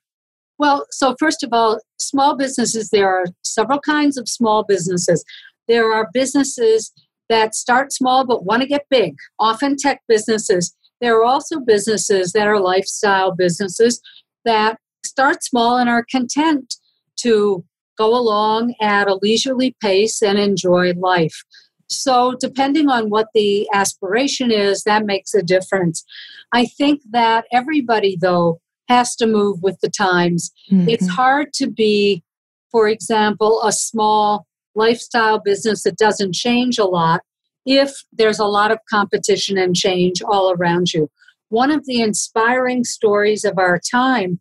Well, 0.59 0.87
so 0.91 1.17
first 1.19 1.43
of 1.43 1.51
all, 1.53 1.81
small 1.99 2.37
businesses, 2.37 2.91
there 2.91 3.09
are 3.09 3.25
several 3.43 3.81
kinds 3.81 4.19
of 4.19 4.29
small 4.29 4.63
businesses. 4.63 5.25
There 5.69 5.91
are 5.93 6.11
businesses 6.13 6.93
that 7.31 7.55
start 7.55 7.93
small 7.93 8.27
but 8.27 8.45
want 8.45 8.63
to 8.63 8.69
get 8.69 8.87
big, 8.91 9.17
often 9.39 9.77
tech 9.77 10.03
businesses. 10.07 10.75
There 11.01 11.19
are 11.19 11.25
also 11.25 11.61
businesses 11.61 12.33
that 12.33 12.47
are 12.47 12.61
lifestyle 12.61 13.35
businesses 13.35 14.03
that 14.45 14.79
start 15.05 15.43
small 15.43 15.79
and 15.79 15.89
are 15.89 16.05
content 16.05 16.75
to 17.21 17.65
go 18.01 18.17
along 18.17 18.75
at 18.81 19.09
a 19.09 19.19
leisurely 19.21 19.77
pace 19.83 20.23
and 20.23 20.39
enjoy 20.39 20.93
life. 20.95 21.45
So, 21.89 22.35
depending 22.41 22.89
on 22.89 23.11
what 23.11 23.29
the 23.35 23.69
aspiration 23.75 24.51
is, 24.51 24.85
that 24.85 25.05
makes 25.05 25.35
a 25.35 25.43
difference. 25.43 26.05
I 26.53 26.67
think 26.67 27.03
that 27.11 27.47
everybody, 27.53 28.17
though, 28.21 28.61
has 28.89 29.17
to 29.17 29.27
move 29.27 29.59
with 29.63 29.79
the 29.83 29.91
times. 29.91 30.53
Mm-hmm. 30.71 30.89
It's 30.89 31.09
hard 31.09 31.53
to 31.55 31.69
be 31.69 32.23
for 32.71 32.89
example, 32.89 33.63
a 33.65 33.73
small 33.73 34.47
lifestyle 34.75 35.39
business 35.39 35.83
that 35.83 35.97
doesn't 35.97 36.35
change 36.35 36.79
a 36.79 36.85
lot 36.85 37.23
if 37.67 37.93
there's 38.13 38.39
a 38.39 38.47
lot 38.47 38.71
of 38.71 38.79
competition 38.89 39.59
and 39.59 39.77
change 39.77 40.23
all 40.23 40.53
around 40.53 40.93
you. 40.93 41.11
One 41.49 41.71
of 41.71 41.85
the 41.87 42.01
inspiring 42.01 42.85
stories 42.85 43.45
of 43.45 43.59
our 43.59 43.81
time 43.91 44.39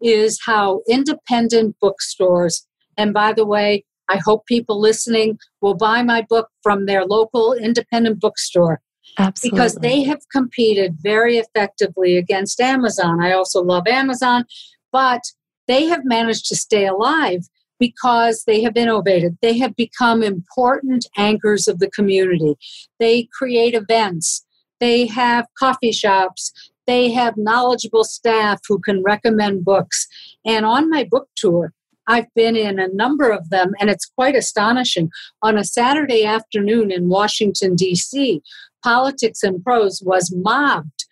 is 0.00 0.40
how 0.46 0.82
independent 0.88 1.76
bookstores, 1.80 2.66
and 2.96 3.12
by 3.12 3.32
the 3.32 3.46
way, 3.46 3.84
I 4.08 4.18
hope 4.24 4.46
people 4.46 4.80
listening 4.80 5.38
will 5.60 5.74
buy 5.74 6.02
my 6.02 6.26
book 6.28 6.48
from 6.62 6.86
their 6.86 7.04
local 7.04 7.54
independent 7.54 8.20
bookstore. 8.20 8.80
Absolutely. 9.18 9.56
Because 9.56 9.74
they 9.76 10.02
have 10.04 10.20
competed 10.30 10.96
very 11.02 11.38
effectively 11.38 12.16
against 12.16 12.60
Amazon. 12.60 13.22
I 13.22 13.32
also 13.32 13.62
love 13.62 13.86
Amazon, 13.86 14.44
but 14.90 15.22
they 15.66 15.86
have 15.86 16.04
managed 16.04 16.46
to 16.46 16.56
stay 16.56 16.86
alive 16.86 17.48
because 17.78 18.44
they 18.46 18.62
have 18.62 18.76
innovated. 18.76 19.36
They 19.42 19.58
have 19.58 19.74
become 19.76 20.22
important 20.22 21.06
anchors 21.16 21.66
of 21.66 21.78
the 21.78 21.90
community. 21.90 22.54
They 23.00 23.28
create 23.36 23.74
events, 23.74 24.44
they 24.78 25.06
have 25.06 25.46
coffee 25.58 25.92
shops, 25.92 26.52
they 26.86 27.10
have 27.12 27.36
knowledgeable 27.36 28.04
staff 28.04 28.60
who 28.68 28.78
can 28.78 29.02
recommend 29.02 29.64
books. 29.64 30.06
And 30.44 30.64
on 30.64 30.90
my 30.90 31.04
book 31.04 31.28
tour, 31.36 31.72
I've 32.12 32.34
been 32.34 32.56
in 32.56 32.78
a 32.78 32.88
number 32.88 33.30
of 33.30 33.48
them, 33.48 33.72
and 33.80 33.88
it's 33.88 34.04
quite 34.04 34.36
astonishing. 34.36 35.10
On 35.40 35.56
a 35.56 35.64
Saturday 35.64 36.26
afternoon 36.26 36.92
in 36.92 37.08
Washington, 37.08 37.74
D.C., 37.74 38.42
Politics 38.84 39.42
and 39.42 39.64
Prose 39.64 40.02
was 40.04 40.30
mobbed. 40.30 41.06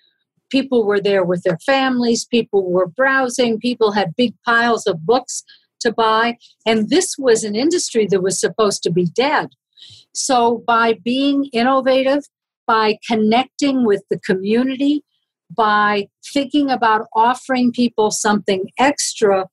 People 0.50 0.85
were 0.85 1.00
there 1.00 1.25
with 1.25 1.42
their 1.42 1.57
families, 1.64 2.26
people 2.26 2.71
were 2.71 2.87
browsing, 2.87 3.59
people 3.59 3.92
had 3.92 4.14
big 4.14 4.35
piles 4.45 4.87
of 4.87 5.07
books 5.07 5.42
to 5.80 5.90
buy, 5.90 6.37
and 6.66 6.90
this 6.90 7.16
was 7.19 7.45
an 7.45 7.57
industry 7.57 8.07
that 8.11 8.23
was 8.23 8.38
supposed 8.38 8.83
to 8.83 8.90
be 8.90 9.07
dead. 9.07 9.49
So, 10.12 10.62
by 10.66 10.99
being 11.02 11.47
innovative, 11.54 12.25
by 12.66 12.99
connecting 13.09 13.87
with 13.87 14.02
the 14.11 14.19
community, 14.19 15.02
by 15.50 16.09
thinking 16.35 16.69
about 16.69 17.07
offering 17.14 17.73
people 17.73 18.11
something 18.11 18.66
extra, 18.78 19.47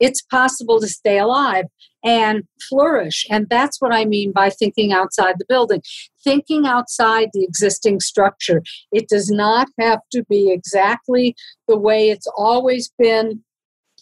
it's 0.00 0.22
possible 0.22 0.80
to 0.80 0.88
stay 0.88 1.18
alive 1.18 1.66
and 2.04 2.44
flourish. 2.68 3.26
And 3.30 3.46
that's 3.48 3.80
what 3.80 3.94
I 3.94 4.04
mean 4.04 4.32
by 4.32 4.50
thinking 4.50 4.92
outside 4.92 5.36
the 5.38 5.46
building, 5.48 5.82
thinking 6.22 6.66
outside 6.66 7.30
the 7.32 7.44
existing 7.44 8.00
structure. 8.00 8.62
It 8.92 9.08
does 9.08 9.30
not 9.30 9.68
have 9.80 10.00
to 10.12 10.24
be 10.28 10.52
exactly 10.52 11.34
the 11.66 11.78
way 11.78 12.10
it's 12.10 12.28
always 12.36 12.92
been. 12.98 13.42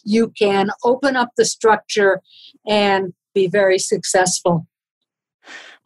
You 0.03 0.33
can 0.37 0.69
open 0.83 1.15
up 1.15 1.29
the 1.37 1.45
structure 1.45 2.21
and 2.67 3.13
be 3.33 3.47
very 3.47 3.79
successful. 3.79 4.67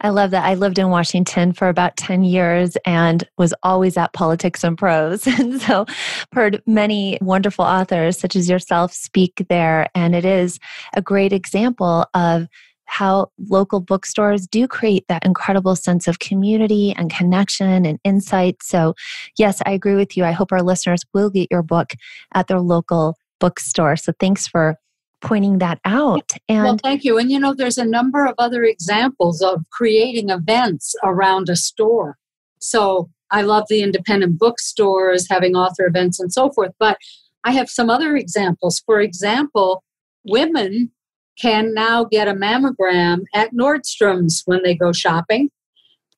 I 0.00 0.10
love 0.10 0.30
that. 0.30 0.44
I 0.44 0.54
lived 0.54 0.78
in 0.78 0.90
Washington 0.90 1.52
for 1.52 1.68
about 1.68 1.96
10 1.96 2.22
years 2.22 2.76
and 2.86 3.28
was 3.36 3.52
always 3.62 3.96
at 3.96 4.12
Politics 4.12 4.62
and 4.62 4.78
Prose. 4.78 5.26
And 5.38 5.60
so 5.60 5.86
heard 6.32 6.62
many 6.66 7.18
wonderful 7.20 7.64
authors 7.64 8.18
such 8.18 8.34
as 8.34 8.48
yourself 8.48 8.92
speak 8.92 9.46
there. 9.48 9.88
And 9.94 10.14
it 10.14 10.24
is 10.24 10.58
a 10.96 11.02
great 11.02 11.32
example 11.32 12.06
of 12.14 12.48
how 12.86 13.30
local 13.48 13.80
bookstores 13.80 14.46
do 14.46 14.66
create 14.66 15.04
that 15.08 15.24
incredible 15.24 15.76
sense 15.76 16.08
of 16.08 16.18
community 16.18 16.94
and 16.96 17.12
connection 17.12 17.84
and 17.84 17.98
insight. 18.02 18.56
So, 18.62 18.94
yes, 19.36 19.60
I 19.66 19.72
agree 19.72 19.94
with 19.94 20.16
you. 20.16 20.24
I 20.24 20.32
hope 20.32 20.52
our 20.52 20.62
listeners 20.62 21.02
will 21.12 21.30
get 21.30 21.48
your 21.50 21.62
book 21.62 21.92
at 22.34 22.46
their 22.48 22.60
local 22.60 23.16
bookstore. 23.40 23.96
So, 23.96 24.12
thanks 24.18 24.48
for 24.48 24.76
pointing 25.20 25.58
that 25.58 25.80
out. 25.84 26.32
And 26.48 26.64
well, 26.64 26.78
thank 26.82 27.04
you. 27.04 27.18
And 27.18 27.30
you 27.30 27.38
know, 27.38 27.54
there's 27.54 27.78
a 27.78 27.84
number 27.84 28.24
of 28.24 28.34
other 28.38 28.64
examples 28.64 29.42
of 29.42 29.64
creating 29.70 30.30
events 30.30 30.94
around 31.02 31.48
a 31.48 31.56
store. 31.56 32.16
So 32.60 33.10
I 33.30 33.42
love 33.42 33.64
the 33.68 33.82
independent 33.82 34.38
bookstores 34.38 35.28
having 35.28 35.54
author 35.54 35.86
events 35.86 36.18
and 36.20 36.32
so 36.32 36.50
forth. 36.50 36.72
But 36.78 36.98
I 37.44 37.52
have 37.52 37.68
some 37.68 37.90
other 37.90 38.16
examples. 38.16 38.82
For 38.84 39.00
example, 39.00 39.82
women 40.24 40.90
can 41.38 41.72
now 41.72 42.04
get 42.04 42.28
a 42.28 42.34
mammogram 42.34 43.24
at 43.34 43.52
Nordstrom's 43.52 44.42
when 44.46 44.62
they 44.62 44.74
go 44.74 44.92
shopping. 44.92 45.50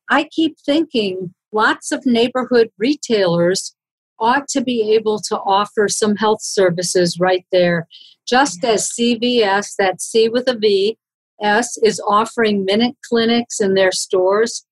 I 0.09 0.27
keep 0.31 0.57
thinking 0.59 1.33
lots 1.51 1.91
of 1.91 2.05
neighborhood 2.05 2.69
retailers 2.77 3.75
ought 4.21 4.47
to 4.49 4.61
be 4.61 4.93
able 4.93 5.19
to 5.19 5.37
offer 5.39 5.87
some 5.89 6.15
health 6.15 6.41
services 6.41 7.17
right 7.19 7.45
there 7.51 7.87
just 8.27 8.63
as 8.63 8.89
CVS, 8.97 9.75
that 9.77 10.01
C 10.01 10.29
with 10.29 10.47
a 10.47 10.57
V, 10.57 10.97
S 11.41 11.77
is 11.83 12.01
offering 12.07 12.63
minute 12.63 12.95
clinics 13.07 13.59
in 13.59 13.73
their 13.73 13.91
stores. 13.91 14.65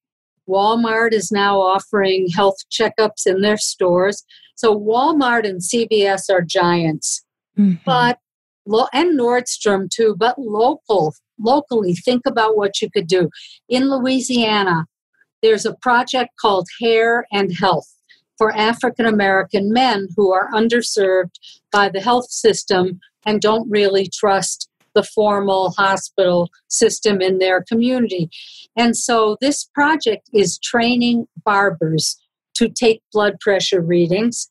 Walmart 0.47 1.13
is 1.13 1.31
now 1.31 1.59
offering 1.59 2.29
health 2.29 2.57
checkups 2.71 3.25
in 3.25 3.41
their 3.41 3.57
stores. 3.57 4.23
So 4.55 4.77
Walmart 4.79 5.47
and 5.47 5.61
CVS 5.61 6.29
are 6.29 6.41
giants. 6.41 7.25
Mm-hmm. 7.57 7.81
But 7.85 8.19
and 8.93 9.19
Nordstrom 9.19 9.89
too, 9.89 10.15
but 10.17 10.37
local, 10.37 11.13
locally, 11.39 11.95
think 11.95 12.21
about 12.27 12.55
what 12.55 12.81
you 12.81 12.89
could 12.91 13.07
do. 13.07 13.29
In 13.67 13.89
Louisiana, 13.89 14.85
there's 15.41 15.65
a 15.65 15.75
project 15.81 16.31
called 16.39 16.67
Hair 16.79 17.25
and 17.31 17.51
Health 17.51 17.87
for 18.39 18.55
African 18.55 19.05
American 19.05 19.71
men 19.71 20.07
who 20.15 20.33
are 20.33 20.49
underserved 20.51 21.35
by 21.71 21.89
the 21.89 21.99
health 21.99 22.31
system 22.31 22.99
and 23.25 23.41
don't 23.41 23.69
really 23.69 24.07
trust 24.11 24.69
the 24.95 25.03
formal 25.03 25.71
hospital 25.71 26.49
system 26.69 27.21
in 27.21 27.37
their 27.37 27.63
community. 27.63 28.29
And 28.75 28.97
so 28.97 29.37
this 29.41 29.65
project 29.65 30.29
is 30.33 30.57
training 30.57 31.27
barbers 31.45 32.17
to 32.55 32.69
take 32.69 33.03
blood 33.13 33.39
pressure 33.41 33.81
readings 33.81 34.49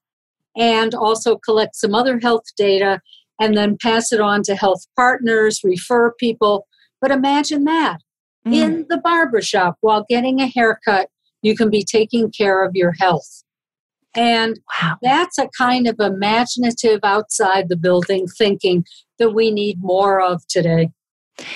and 0.57 0.95
also 0.95 1.37
collect 1.37 1.75
some 1.75 1.95
other 1.95 2.21
health 2.21 2.45
data 2.57 3.01
and 3.41 3.57
then 3.57 3.79
pass 3.81 4.13
it 4.13 4.21
on 4.21 4.43
to 4.43 4.55
health 4.55 4.87
partners, 4.97 5.61
refer 5.65 6.13
people. 6.13 6.67
But 7.01 7.11
imagine 7.11 7.65
that 7.65 7.99
mm. 8.47 8.55
in 8.55 8.87
the 8.89 8.99
barbershop 8.99 9.77
while 9.81 10.05
getting 10.09 10.41
a 10.41 10.47
haircut, 10.47 11.09
you 11.43 11.57
can 11.57 11.71
be 11.71 11.85
taking 11.85 12.31
care 12.31 12.65
of 12.65 12.75
your 12.75 12.93
health. 12.93 13.45
And 14.19 14.59
wow. 14.83 14.97
that's 15.01 15.39
a 15.39 15.49
kind 15.57 15.87
of 15.87 15.95
imaginative 16.01 16.99
outside 17.05 17.69
the 17.69 17.77
building 17.77 18.27
thinking 18.27 18.85
that 19.21 19.31
we 19.31 19.53
need 19.53 19.81
more 19.81 20.21
of 20.21 20.45
today. 20.49 20.91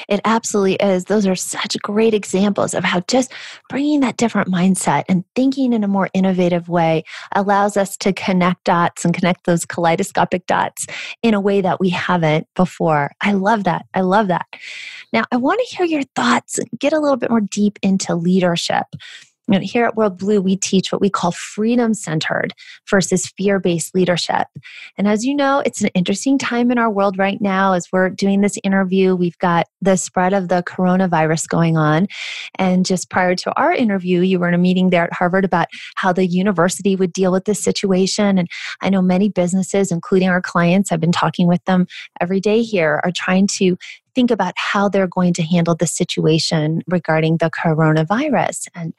It 0.09 0.21
absolutely 0.25 0.77
is. 0.77 1.07
Those 1.07 1.27
are 1.27 1.35
such 1.35 1.77
great 1.83 2.15
examples 2.15 2.73
of 2.73 2.85
how 2.85 3.01
just 3.09 3.33
bringing 3.69 3.99
that 4.01 4.17
different 4.17 4.47
mindset 4.49 5.03
and 5.09 5.25
thinking 5.35 5.73
in 5.73 5.83
a 5.83 5.89
more 5.89 6.09
innovative 6.15 6.69
way 6.69 7.03
allows 7.35 7.77
us 7.77 7.97
to 7.97 8.13
connect 8.13 8.63
dots 8.63 9.05
and 9.05 9.13
connect 9.13 9.45
those 9.45 9.65
kaleidoscopic 9.65 10.47
dots 10.47 10.87
in 11.25 11.35
a 11.35 11.41
way 11.41 11.63
that 11.63 11.81
we 11.81 11.89
haven't 11.89 12.47
before. 12.55 13.11
I 13.21 13.33
love 13.33 13.65
that. 13.65 13.87
I 13.93 14.03
love 14.03 14.29
that. 14.29 14.47
Now, 15.13 15.25
I 15.33 15.37
want 15.37 15.61
to 15.67 15.77
hear 15.77 15.85
your 15.85 16.05
thoughts, 16.15 16.61
get 16.79 16.93
a 16.93 17.01
little 17.01 17.17
bit 17.17 17.31
more 17.31 17.41
deep 17.41 17.81
into 17.83 18.15
leadership. 18.15 18.87
You 19.49 19.59
know, 19.59 19.61
here 19.61 19.85
at 19.85 19.97
WorldBlu, 19.97 20.43
we 20.43 20.57
teach 20.57 20.93
what 20.93 21.01
we 21.01 21.11
call 21.11 21.33
freedom 21.33 21.95
centered 21.95 22.55
versus 22.89 23.33
fear 23.37 23.59
based 23.59 23.95
leadership. 23.95 24.47
And 24.97 25.09
as 25.09 25.25
you 25.25 25.35
know, 25.35 25.63
it's 25.67 25.83
an 25.83 25.91
interesting 25.95 26.39
time 26.39 26.71
in 26.71 26.79
our 26.79 26.91
world 26.91 27.19
right 27.19 27.41
now 27.41 27.73
as 27.73 27.89
we're 27.93 28.09
doing 28.11 28.41
this 28.41 28.57
interview. 28.63 29.17
We've 29.17 29.39
got 29.39 29.67
the 29.81 29.97
spread 29.97 30.33
of 30.33 30.49
the 30.49 30.63
coronavirus 30.63 31.49
going 31.49 31.77
on. 31.77 32.07
And 32.57 32.87
just 32.87 33.11
prior 33.11 33.35
to 33.35 33.53
our 33.59 33.73
interview, 33.73 34.21
you 34.21 34.39
were 34.39 34.49
in 34.49 34.55
a 34.55 34.59
meeting 34.59 34.91
there 34.91 35.05
at 35.05 35.13
Harvard 35.13 35.45
about 35.45 35.67
how 35.97 36.13
the 36.13 36.27
university 36.27 36.95
would 36.95 37.13
deal 37.13 37.33
with 37.33 37.45
this 37.45 37.63
situation. 37.63 38.39
And 38.39 38.49
I 38.81 38.91
know 38.91 39.03
many 39.03 39.29
businesses, 39.29 39.91
including 39.91 40.29
our 40.29 40.41
clients, 40.41 40.93
I've 40.93 41.01
been 41.01 41.11
talking 41.11 41.49
with 41.49 41.65
them 41.65 41.87
every 42.21 42.41
day 42.41 42.63
here, 42.63 43.01
are 43.03 43.13
trying 43.13 43.49
to 43.59 43.77
think 44.15 44.31
about 44.31 44.55
how 44.57 44.89
they're 44.89 45.07
going 45.07 45.33
to 45.35 45.43
handle 45.43 45.75
the 45.75 45.87
situation 45.87 46.83
regarding 46.89 47.39
the 47.39 47.51
coronavirus. 47.51 48.69
And 48.75 48.95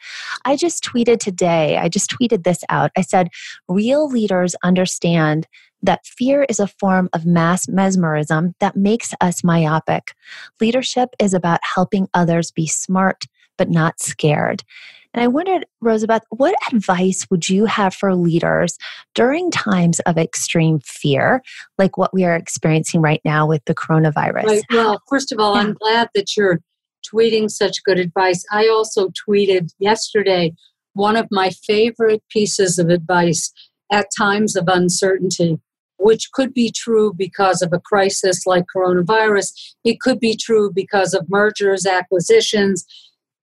I 0.46 0.56
just 0.56 0.84
tweeted 0.84 1.20
today, 1.20 1.78
I 1.78 1.90
just 1.90 2.10
tweeted 2.10 2.44
this 2.44 2.64
out. 2.70 2.92
I 2.98 3.02
said, 3.02 3.30
real 3.68 4.08
leaders 4.08 4.56
understand 4.64 5.48
that 5.82 6.06
fear 6.06 6.46
is 6.48 6.60
a 6.60 6.68
form 6.68 7.10
of 7.14 7.26
mass 7.26 7.68
mesmerism 7.68 8.56
that 8.60 8.76
makes 8.76 9.14
us 9.20 9.44
myopic. 9.44 10.14
Leadership 10.62 11.10
is 11.20 11.34
about 11.34 11.60
helping 11.62 12.08
others 12.14 12.52
be 12.52 12.66
smart, 12.66 13.26
but 13.58 13.70
not 13.70 14.00
scared. 14.00 14.64
And 15.14 15.24
I 15.24 15.28
wondered, 15.28 15.66
Rosabeth, 15.84 16.22
what 16.30 16.56
advice 16.72 17.28
would 17.30 17.48
you 17.48 17.66
have 17.66 17.94
for 17.94 18.16
leaders 18.16 18.78
during 19.14 19.52
times 19.52 20.00
of 20.02 20.18
extreme 20.18 20.80
fear, 20.84 21.44
like 21.78 21.98
what 21.98 22.14
we 22.14 22.24
are 22.24 22.36
experiencing 22.36 23.02
right 23.02 23.22
now 23.24 23.46
with 23.48 23.64
the 23.66 23.76
coronavirus? 23.76 24.46
Right. 24.46 24.64
Well, 24.72 25.02
first 25.08 25.32
of 25.32 25.40
all, 25.40 25.56
yeah. 25.56 25.62
I'm 25.62 25.74
glad 25.74 26.10
that 26.16 26.36
you're 26.36 26.62
tweeting 27.14 27.52
such 27.52 27.84
good 27.84 28.00
advice. 28.00 28.44
I 28.52 28.68
also 28.68 29.10
tweeted 29.28 29.72
yesterday 29.78 30.54
one 30.94 31.16
of 31.16 31.28
my 31.30 31.50
favorite 31.50 32.24
pieces 32.30 32.80
of 32.80 32.90
advice 32.90 33.52
at 33.92 34.08
times 34.18 34.56
of 34.56 34.68
uncertainty. 34.68 35.60
which 36.04 36.32
could 36.34 36.54
be 36.54 36.72
true 36.72 37.14
because 37.14 37.62
of 37.62 37.72
a 37.74 37.80
crisis 37.80 38.46
like 38.46 38.66
coronavirus. 38.76 39.54
It 39.84 40.00
could 40.02 40.20
be 40.20 40.36
true 40.36 40.72
because 40.74 41.14
of 41.14 41.30
mergers, 41.30 41.86
acquisitions, 41.86 42.86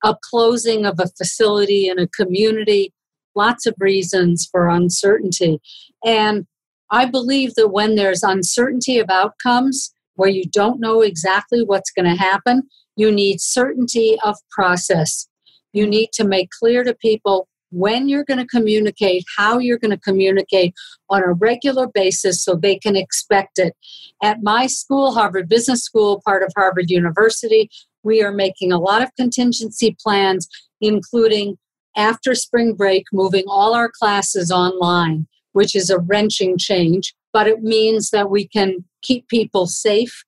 a 0.05 0.17
closing 0.31 0.85
of 0.87 0.99
a 0.99 1.09
facility 1.17 1.89
in 1.89 1.99
a 1.99 2.09
community, 2.09 2.93
lots 3.35 3.67
of 3.67 3.75
reasons 3.79 4.49
for 4.51 4.69
uncertainty. 4.69 5.61
And 6.05 6.47
I 6.91 7.07
believe 7.07 7.55
that 7.55 7.69
when 7.69 7.95
there's 7.95 8.23
uncertainty 8.23 8.99
of 8.99 9.09
outcomes, 9.11 9.93
where 10.15 10.29
you 10.29 10.45
don't 10.45 10.81
know 10.81 11.01
exactly 11.01 11.65
what's 11.65 11.91
going 11.91 12.05
to 12.05 12.21
happen, 12.21 12.63
you 12.97 13.11
need 13.11 13.41
certainty 13.41 14.19
of 14.23 14.37
process. 14.51 15.29
You 15.73 15.87
need 15.87 16.11
to 16.13 16.25
make 16.25 16.51
clear 16.51 16.85
to 16.85 16.95
people 16.95 17.49
when 17.71 18.09
you're 18.09 18.25
going 18.25 18.39
to 18.39 18.47
communicate, 18.47 19.25
how 19.37 19.59
you're 19.59 19.79
going 19.79 19.93
to 19.93 20.01
communicate 20.01 20.75
on 21.09 21.23
a 21.23 21.33
regular 21.33 21.87
basis 21.87 22.45
so 22.45 22.55
they 22.55 22.77
can 22.77 22.97
expect 22.97 23.59
it. 23.59 23.75
At 24.23 24.43
my 24.43 24.67
school, 24.67 25.13
Harvard 25.13 25.49
Business 25.49 25.83
School, 25.83 26.21
part 26.27 26.43
of 26.43 26.53
Harvard 26.57 26.91
University, 26.91 27.71
we 28.03 28.23
are 28.23 28.33
making 28.33 28.73
a 28.73 28.79
lot 28.79 29.03
of 29.03 29.15
contingency 29.17 29.97
plans, 30.03 30.49
including 30.81 31.57
after 31.97 32.35
spring 32.35 32.75
break, 32.75 33.05
moving 33.13 33.45
all 33.47 33.75
our 33.75 33.91
classes 33.91 34.51
online, 34.51 35.27
which 35.53 35.75
is 35.75 35.91
a 35.91 35.99
wrenching 35.99 36.57
change, 36.57 37.15
but 37.33 37.47
it 37.47 37.63
means 37.63 38.11
that 38.11 38.31
we 38.31 38.47
can 38.47 38.85
keep 39.03 39.29
people 39.29 39.67
safe. 39.67 40.25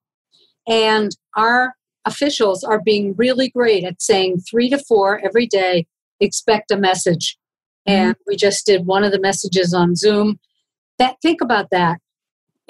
And 0.69 1.11
our 1.37 1.75
officials 2.05 2.65
are 2.65 2.81
being 2.81 3.15
really 3.17 3.49
great 3.49 3.85
at 3.85 4.03
saying 4.03 4.41
three 4.41 4.69
to 4.71 4.79
four 4.79 5.21
every 5.25 5.47
day 5.47 5.87
expect 6.21 6.71
a 6.71 6.77
message. 6.77 7.37
Mm-hmm. 7.89 8.09
And 8.09 8.17
we 8.27 8.37
just 8.37 8.67
did 8.67 8.87
one 8.87 9.05
of 9.05 9.13
the 9.13 9.21
messages 9.21 9.75
on 9.75 9.97
Zoom. 9.97 10.39
That 10.99 11.17
think 11.23 11.41
about 11.41 11.69
that. 11.71 11.99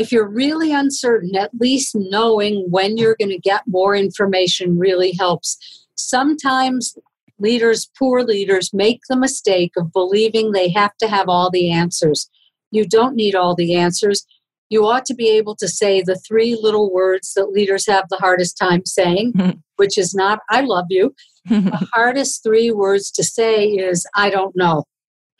If 0.02 0.10
you're 0.10 0.28
really 0.28 0.72
uncertain, 0.72 1.36
at 1.36 1.52
least 1.60 1.94
knowing 1.94 2.66
when 2.68 2.96
you're 2.96 3.14
going 3.16 3.30
to 3.30 3.38
get 3.38 3.62
more 3.68 3.94
information 3.94 4.76
really 4.76 5.12
helps. 5.12 5.56
Sometimes 5.94 6.98
leaders, 7.38 7.88
poor 7.96 8.24
leaders, 8.24 8.74
make 8.74 9.02
the 9.08 9.14
mistake 9.16 9.70
of 9.76 9.92
believing 9.92 10.50
they 10.50 10.70
have 10.70 10.96
to 10.96 11.06
have 11.06 11.28
all 11.28 11.50
the 11.50 11.70
answers. 11.70 12.28
You 12.72 12.84
don't 12.84 13.14
need 13.14 13.36
all 13.36 13.54
the 13.54 13.76
answers. 13.76 14.26
You 14.70 14.88
ought 14.88 15.04
to 15.04 15.14
be 15.14 15.28
able 15.28 15.54
to 15.54 15.68
say 15.68 16.02
the 16.02 16.20
three 16.26 16.58
little 16.60 16.92
words 16.92 17.34
that 17.34 17.52
leaders 17.52 17.86
have 17.86 18.08
the 18.08 18.16
hardest 18.16 18.58
time 18.58 18.84
saying, 18.84 19.34
mm-hmm. 19.34 19.58
which 19.76 19.96
is 19.96 20.16
not, 20.16 20.40
I 20.50 20.62
love 20.62 20.86
you, 20.88 21.14
the 21.48 21.88
hardest 21.92 22.42
three 22.42 22.72
words 22.72 23.12
to 23.12 23.22
say 23.22 23.66
is, 23.66 24.04
I 24.16 24.30
don't 24.30 24.56
know. 24.56 24.82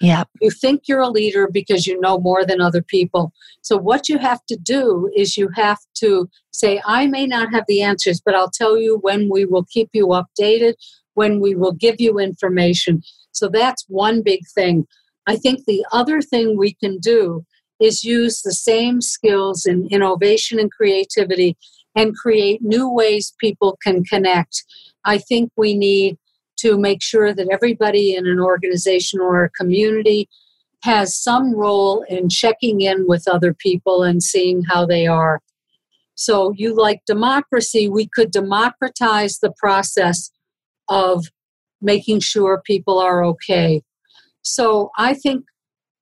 Yeah. 0.02 0.24
You 0.40 0.50
think 0.50 0.82
you're 0.88 1.00
a 1.00 1.08
leader 1.08 1.48
because 1.50 1.86
you 1.86 1.98
know 2.00 2.18
more 2.18 2.44
than 2.44 2.60
other 2.60 2.82
people. 2.82 3.32
So, 3.62 3.76
what 3.76 4.08
you 4.08 4.18
have 4.18 4.44
to 4.46 4.56
do 4.56 5.08
is 5.16 5.36
you 5.36 5.48
have 5.54 5.78
to 5.98 6.28
say, 6.52 6.82
I 6.84 7.06
may 7.06 7.24
not 7.26 7.52
have 7.52 7.64
the 7.68 7.82
answers, 7.82 8.20
but 8.20 8.34
I'll 8.34 8.50
tell 8.50 8.76
you 8.76 8.98
when 9.02 9.30
we 9.30 9.44
will 9.44 9.64
keep 9.64 9.90
you 9.92 10.08
updated, 10.08 10.74
when 11.14 11.38
we 11.40 11.54
will 11.54 11.72
give 11.72 12.00
you 12.00 12.18
information. 12.18 13.02
So, 13.30 13.48
that's 13.48 13.84
one 13.88 14.22
big 14.22 14.40
thing. 14.54 14.88
I 15.28 15.36
think 15.36 15.66
the 15.66 15.86
other 15.92 16.20
thing 16.20 16.58
we 16.58 16.74
can 16.74 16.98
do 16.98 17.46
is 17.80 18.02
use 18.02 18.42
the 18.42 18.52
same 18.52 19.00
skills 19.00 19.66
in 19.66 19.86
innovation 19.88 20.58
and 20.58 20.70
creativity 20.70 21.56
and 21.94 22.16
create 22.16 22.60
new 22.60 22.92
ways 22.92 23.34
people 23.38 23.78
can 23.84 24.02
connect. 24.04 24.64
I 25.04 25.18
think 25.18 25.52
we 25.56 25.74
need 25.76 26.18
to 26.62 26.78
make 26.78 27.02
sure 27.02 27.34
that 27.34 27.48
everybody 27.50 28.14
in 28.14 28.26
an 28.26 28.40
organization 28.40 29.20
or 29.20 29.44
a 29.44 29.50
community 29.50 30.28
has 30.82 31.14
some 31.16 31.54
role 31.54 32.04
in 32.08 32.28
checking 32.28 32.80
in 32.80 33.06
with 33.06 33.28
other 33.28 33.54
people 33.54 34.02
and 34.02 34.22
seeing 34.22 34.62
how 34.64 34.84
they 34.84 35.06
are. 35.06 35.40
So, 36.14 36.52
you 36.56 36.74
like 36.74 37.02
democracy, 37.06 37.88
we 37.88 38.06
could 38.06 38.30
democratize 38.30 39.38
the 39.38 39.52
process 39.56 40.30
of 40.88 41.26
making 41.80 42.20
sure 42.20 42.62
people 42.64 42.98
are 42.98 43.24
okay. 43.24 43.82
So, 44.42 44.90
I 44.98 45.14
think 45.14 45.44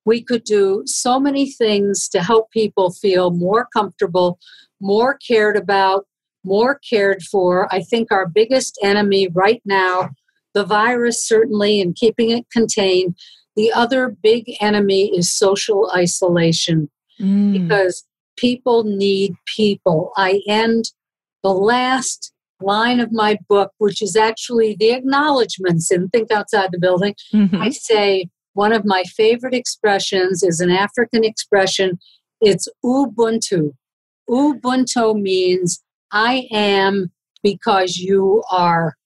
we 0.04 0.22
could 0.22 0.44
do 0.44 0.82
so 0.86 1.20
many 1.20 1.50
things 1.50 2.08
to 2.08 2.22
help 2.22 2.50
people 2.50 2.90
feel 2.90 3.30
more 3.30 3.68
comfortable, 3.72 4.38
more 4.80 5.18
cared 5.26 5.56
about, 5.56 6.06
more 6.44 6.80
cared 6.88 7.22
for. 7.22 7.72
I 7.72 7.82
think 7.82 8.10
our 8.10 8.26
biggest 8.26 8.78
enemy 8.82 9.28
right 9.28 9.62
now, 9.64 10.10
the 10.54 10.64
virus 10.64 11.26
certainly, 11.26 11.80
and 11.80 11.96
keeping 11.96 12.30
it 12.30 12.46
contained. 12.52 13.16
The 13.56 13.72
other 13.72 14.16
big 14.22 14.56
enemy 14.60 15.16
is 15.16 15.32
social 15.32 15.90
isolation 15.94 16.88
mm. 17.20 17.52
because 17.52 18.06
people 18.36 18.84
need 18.84 19.34
people. 19.46 20.12
I 20.16 20.40
end 20.48 20.84
the 21.42 21.52
last 21.52 22.32
line 22.60 23.00
of 23.00 23.12
my 23.12 23.38
book, 23.48 23.72
which 23.78 24.02
is 24.02 24.16
actually 24.16 24.76
the 24.78 24.90
acknowledgments 24.90 25.90
in 25.90 26.08
Think 26.08 26.30
Outside 26.30 26.70
the 26.72 26.78
Building. 26.78 27.14
Mm-hmm. 27.32 27.56
I 27.56 27.70
say, 27.70 28.28
one 28.54 28.72
of 28.72 28.84
my 28.84 29.04
favorite 29.04 29.54
expressions 29.54 30.42
is 30.42 30.60
an 30.60 30.70
African 30.70 31.24
expression. 31.24 31.98
It's 32.40 32.68
Ubuntu. 32.84 33.72
Ubuntu 34.28 35.20
means 35.20 35.82
I 36.12 36.48
am 36.50 37.10
because 37.42 37.96
you 37.96 38.42
are. 38.50 38.96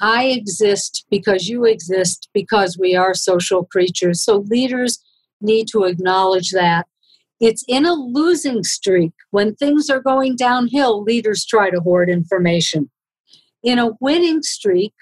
I 0.00 0.26
exist 0.26 1.04
because 1.10 1.48
you 1.48 1.64
exist 1.64 2.28
because 2.32 2.78
we 2.78 2.94
are 2.94 3.14
social 3.14 3.64
creatures. 3.64 4.22
So 4.22 4.44
leaders 4.48 4.98
need 5.40 5.66
to 5.68 5.84
acknowledge 5.84 6.50
that. 6.50 6.86
It's 7.40 7.64
in 7.68 7.86
a 7.86 7.94
losing 7.94 8.64
streak. 8.64 9.12
When 9.30 9.54
things 9.54 9.88
are 9.90 10.00
going 10.00 10.36
downhill, 10.36 11.02
leaders 11.02 11.44
try 11.44 11.70
to 11.70 11.80
hoard 11.80 12.10
information. 12.10 12.90
In 13.62 13.78
a 13.78 13.92
winning 14.00 14.42
streak, 14.42 14.92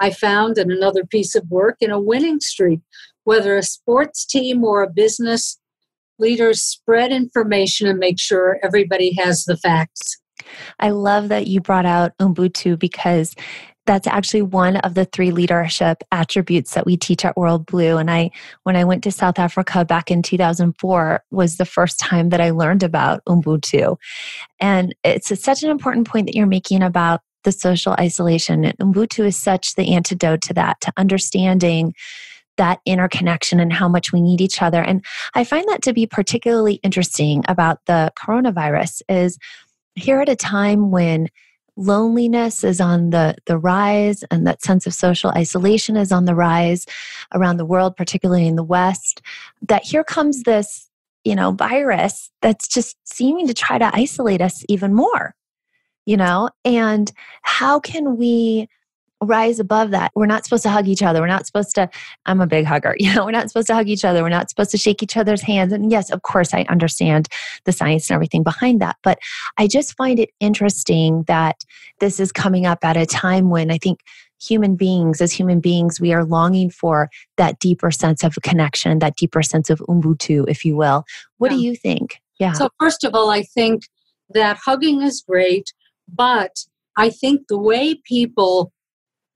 I 0.00 0.10
found 0.10 0.58
in 0.58 0.70
another 0.70 1.04
piece 1.04 1.34
of 1.34 1.50
work, 1.50 1.76
in 1.80 1.90
a 1.90 2.00
winning 2.00 2.40
streak, 2.40 2.80
whether 3.24 3.56
a 3.56 3.62
sports 3.62 4.24
team 4.24 4.64
or 4.64 4.82
a 4.82 4.90
business, 4.90 5.58
leaders 6.18 6.62
spread 6.62 7.12
information 7.12 7.86
and 7.86 7.98
make 7.98 8.18
sure 8.18 8.58
everybody 8.62 9.14
has 9.14 9.44
the 9.44 9.56
facts. 9.56 10.18
I 10.78 10.90
love 10.90 11.28
that 11.28 11.46
you 11.46 11.60
brought 11.60 11.86
out 11.86 12.16
Ubuntu 12.18 12.78
because 12.78 13.34
that's 13.88 14.06
actually 14.06 14.42
one 14.42 14.76
of 14.76 14.92
the 14.92 15.06
three 15.06 15.30
leadership 15.30 16.04
attributes 16.12 16.74
that 16.74 16.84
we 16.84 16.94
teach 16.94 17.24
at 17.24 17.34
WorldBlu. 17.36 17.98
And 17.98 18.10
I, 18.10 18.30
when 18.64 18.76
I 18.76 18.84
went 18.84 19.02
to 19.04 19.10
South 19.10 19.38
Africa 19.38 19.82
back 19.82 20.10
in 20.10 20.22
2004, 20.22 21.24
was 21.30 21.56
the 21.56 21.64
first 21.64 21.98
time 21.98 22.28
that 22.28 22.40
I 22.40 22.50
learned 22.50 22.82
about 22.82 23.24
Ubuntu. 23.24 23.96
And 24.60 24.94
it's 25.04 25.30
a, 25.30 25.36
such 25.36 25.62
an 25.62 25.70
important 25.70 26.06
point 26.06 26.26
that 26.26 26.34
you're 26.34 26.46
making 26.46 26.82
about 26.82 27.22
the 27.44 27.50
social 27.50 27.94
isolation. 27.94 28.64
Ubuntu 28.78 29.24
is 29.24 29.38
such 29.38 29.74
the 29.74 29.94
antidote 29.94 30.42
to 30.42 30.52
that, 30.52 30.78
to 30.82 30.92
understanding 30.98 31.94
that 32.58 32.80
interconnection 32.84 33.58
and 33.58 33.72
how 33.72 33.88
much 33.88 34.12
we 34.12 34.20
need 34.20 34.42
each 34.42 34.60
other. 34.60 34.82
And 34.82 35.02
I 35.34 35.44
find 35.44 35.66
that 35.68 35.80
to 35.82 35.94
be 35.94 36.06
particularly 36.06 36.74
interesting 36.82 37.42
about 37.48 37.78
the 37.86 38.12
coronavirus 38.18 39.00
is 39.08 39.38
here 39.94 40.20
at 40.20 40.28
a 40.28 40.36
time 40.36 40.90
when 40.90 41.28
loneliness 41.78 42.64
is 42.64 42.80
on 42.80 43.10
the, 43.10 43.36
the 43.46 43.56
rise 43.56 44.24
and 44.30 44.46
that 44.46 44.62
sense 44.62 44.86
of 44.86 44.92
social 44.92 45.30
isolation 45.30 45.96
is 45.96 46.10
on 46.10 46.24
the 46.24 46.34
rise 46.34 46.84
around 47.32 47.56
the 47.56 47.64
world, 47.64 47.96
particularly 47.96 48.46
in 48.46 48.56
the 48.56 48.64
West, 48.64 49.22
that 49.62 49.84
here 49.84 50.02
comes 50.02 50.42
this, 50.42 50.90
you 51.24 51.36
know, 51.36 51.52
virus 51.52 52.30
that's 52.42 52.66
just 52.66 52.96
seeming 53.04 53.46
to 53.46 53.54
try 53.54 53.78
to 53.78 53.90
isolate 53.94 54.42
us 54.42 54.64
even 54.68 54.92
more, 54.92 55.34
you 56.04 56.16
know? 56.16 56.50
And 56.64 57.12
how 57.42 57.78
can 57.78 58.16
we 58.16 58.68
rise 59.22 59.58
above 59.58 59.90
that. 59.90 60.12
We're 60.14 60.26
not 60.26 60.44
supposed 60.44 60.62
to 60.64 60.70
hug 60.70 60.86
each 60.88 61.02
other. 61.02 61.20
We're 61.20 61.26
not 61.26 61.46
supposed 61.46 61.74
to, 61.74 61.90
I'm 62.26 62.40
a 62.40 62.46
big 62.46 62.64
hugger, 62.64 62.94
you 62.98 63.14
know, 63.14 63.24
we're 63.24 63.32
not 63.32 63.48
supposed 63.48 63.66
to 63.68 63.74
hug 63.74 63.88
each 63.88 64.04
other. 64.04 64.22
We're 64.22 64.28
not 64.28 64.50
supposed 64.50 64.70
to 64.72 64.78
shake 64.78 65.02
each 65.02 65.16
other's 65.16 65.42
hands. 65.42 65.72
And 65.72 65.90
yes, 65.90 66.10
of 66.10 66.22
course, 66.22 66.54
I 66.54 66.64
understand 66.68 67.28
the 67.64 67.72
science 67.72 68.10
and 68.10 68.14
everything 68.14 68.42
behind 68.42 68.80
that. 68.80 68.96
But 69.02 69.18
I 69.56 69.66
just 69.66 69.96
find 69.96 70.18
it 70.18 70.30
interesting 70.40 71.24
that 71.26 71.64
this 72.00 72.20
is 72.20 72.32
coming 72.32 72.66
up 72.66 72.84
at 72.84 72.96
a 72.96 73.06
time 73.06 73.50
when 73.50 73.70
I 73.70 73.78
think 73.78 74.00
human 74.40 74.76
beings, 74.76 75.20
as 75.20 75.32
human 75.32 75.60
beings, 75.60 76.00
we 76.00 76.12
are 76.12 76.24
longing 76.24 76.70
for 76.70 77.10
that 77.36 77.58
deeper 77.58 77.90
sense 77.90 78.22
of 78.22 78.36
connection, 78.42 79.00
that 79.00 79.16
deeper 79.16 79.42
sense 79.42 79.68
of 79.68 79.80
Ubuntu, 79.80 80.44
if 80.48 80.64
you 80.64 80.76
will. 80.76 81.04
What 81.38 81.50
yeah. 81.50 81.56
do 81.56 81.62
you 81.64 81.76
think? 81.76 82.20
Yeah. 82.38 82.52
So, 82.52 82.68
first 82.78 83.02
of 83.02 83.14
all, 83.14 83.30
I 83.30 83.42
think 83.42 83.88
that 84.30 84.58
hugging 84.64 85.02
is 85.02 85.24
great, 85.26 85.72
but 86.08 86.64
I 86.96 87.10
think 87.10 87.48
the 87.48 87.58
way 87.58 87.96
people 88.04 88.72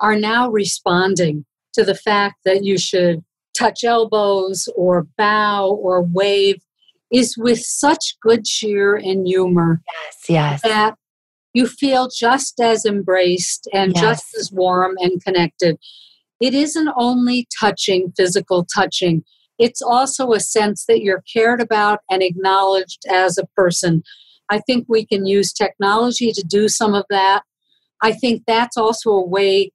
are 0.02 0.16
now 0.16 0.50
responding 0.50 1.46
to 1.72 1.84
the 1.84 1.94
fact 1.94 2.36
that 2.44 2.64
you 2.64 2.76
should 2.76 3.24
touch 3.56 3.84
elbows 3.84 4.68
or 4.76 5.06
bow 5.16 5.70
or 5.70 6.02
wave 6.02 6.56
is 7.10 7.36
with 7.38 7.60
such 7.60 8.16
good 8.20 8.44
cheer 8.44 8.94
and 8.94 9.26
humor. 9.26 9.80
Yes, 9.86 10.24
yes. 10.28 10.62
That 10.62 10.94
you 11.54 11.66
feel 11.66 12.08
just 12.14 12.60
as 12.60 12.84
embraced 12.84 13.68
and 13.72 13.92
yes. 13.94 14.02
just 14.02 14.36
as 14.38 14.52
warm 14.52 14.96
and 14.98 15.22
connected. 15.22 15.78
It 16.40 16.54
isn't 16.54 16.88
only 16.96 17.46
touching, 17.60 18.12
physical 18.16 18.66
touching, 18.74 19.22
it's 19.62 19.80
also 19.80 20.32
a 20.32 20.40
sense 20.40 20.86
that 20.86 21.02
you're 21.02 21.22
cared 21.32 21.60
about 21.60 22.00
and 22.10 22.22
acknowledged 22.22 23.04
as 23.08 23.38
a 23.38 23.46
person. 23.56 24.02
I 24.48 24.58
think 24.58 24.86
we 24.88 25.06
can 25.06 25.24
use 25.24 25.52
technology 25.52 26.32
to 26.32 26.42
do 26.42 26.68
some 26.68 26.94
of 26.94 27.04
that. 27.10 27.42
I 28.02 28.12
think 28.12 28.42
that's 28.46 28.76
also 28.76 29.10
a 29.10 29.26
way 29.26 29.70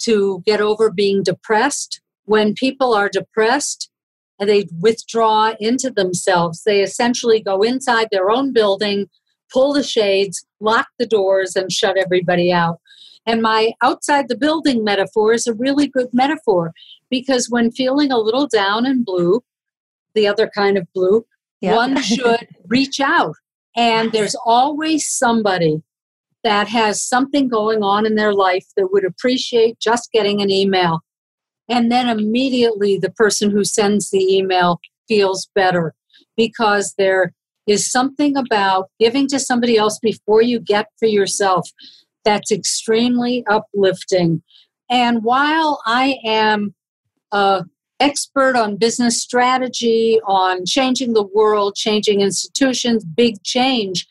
to 0.00 0.42
get 0.46 0.60
over 0.60 0.90
being 0.90 1.22
depressed. 1.22 2.00
When 2.24 2.54
people 2.54 2.94
are 2.94 3.08
depressed 3.08 3.90
and 4.38 4.48
they 4.48 4.66
withdraw 4.80 5.54
into 5.60 5.90
themselves, 5.90 6.62
they 6.64 6.80
essentially 6.80 7.40
go 7.40 7.62
inside 7.62 8.08
their 8.10 8.30
own 8.30 8.52
building, 8.52 9.08
pull 9.52 9.72
the 9.72 9.82
shades, 9.82 10.44
lock 10.60 10.86
the 10.98 11.06
doors, 11.06 11.56
and 11.56 11.72
shut 11.72 11.96
everybody 11.96 12.52
out. 12.52 12.78
And 13.26 13.42
my 13.42 13.72
outside 13.82 14.28
the 14.28 14.36
building 14.36 14.82
metaphor 14.82 15.32
is 15.32 15.46
a 15.46 15.54
really 15.54 15.86
good 15.86 16.08
metaphor 16.12 16.72
because 17.10 17.48
when 17.50 17.70
feeling 17.70 18.10
a 18.10 18.18
little 18.18 18.46
down 18.46 18.86
and 18.86 19.04
blue, 19.04 19.42
the 20.14 20.26
other 20.26 20.48
kind 20.48 20.78
of 20.78 20.86
blue, 20.94 21.24
one 21.60 22.00
should 22.02 22.48
reach 22.68 23.00
out. 23.00 23.34
And 23.76 24.12
there's 24.12 24.36
always 24.44 25.08
somebody 25.08 25.82
that 26.44 26.68
has 26.68 27.06
something 27.06 27.48
going 27.48 27.82
on 27.82 28.06
in 28.06 28.14
their 28.14 28.32
life 28.32 28.66
that 28.76 28.88
would 28.92 29.04
appreciate 29.04 29.78
just 29.78 30.10
getting 30.12 30.40
an 30.40 30.50
email. 30.50 31.00
And 31.68 31.90
then 31.90 32.08
immediately 32.08 32.98
the 32.98 33.10
person 33.10 33.50
who 33.50 33.64
sends 33.64 34.10
the 34.10 34.36
email 34.36 34.80
feels 35.08 35.48
better 35.54 35.94
because 36.36 36.94
there 36.98 37.32
is 37.66 37.90
something 37.90 38.36
about 38.36 38.90
giving 38.98 39.28
to 39.28 39.38
somebody 39.38 39.76
else 39.76 39.98
before 40.00 40.42
you 40.42 40.58
get 40.58 40.86
for 40.98 41.06
yourself 41.06 41.68
that's 42.24 42.50
extremely 42.50 43.44
uplifting. 43.48 44.42
And 44.90 45.22
while 45.22 45.80
I 45.86 46.16
am 46.24 46.74
a 47.32 47.64
expert 48.00 48.56
on 48.56 48.76
business 48.76 49.22
strategy, 49.22 50.18
on 50.26 50.64
changing 50.66 51.12
the 51.12 51.22
world, 51.22 51.74
changing 51.76 52.22
institutions, 52.22 53.04
big 53.04 53.42
change, 53.44 54.06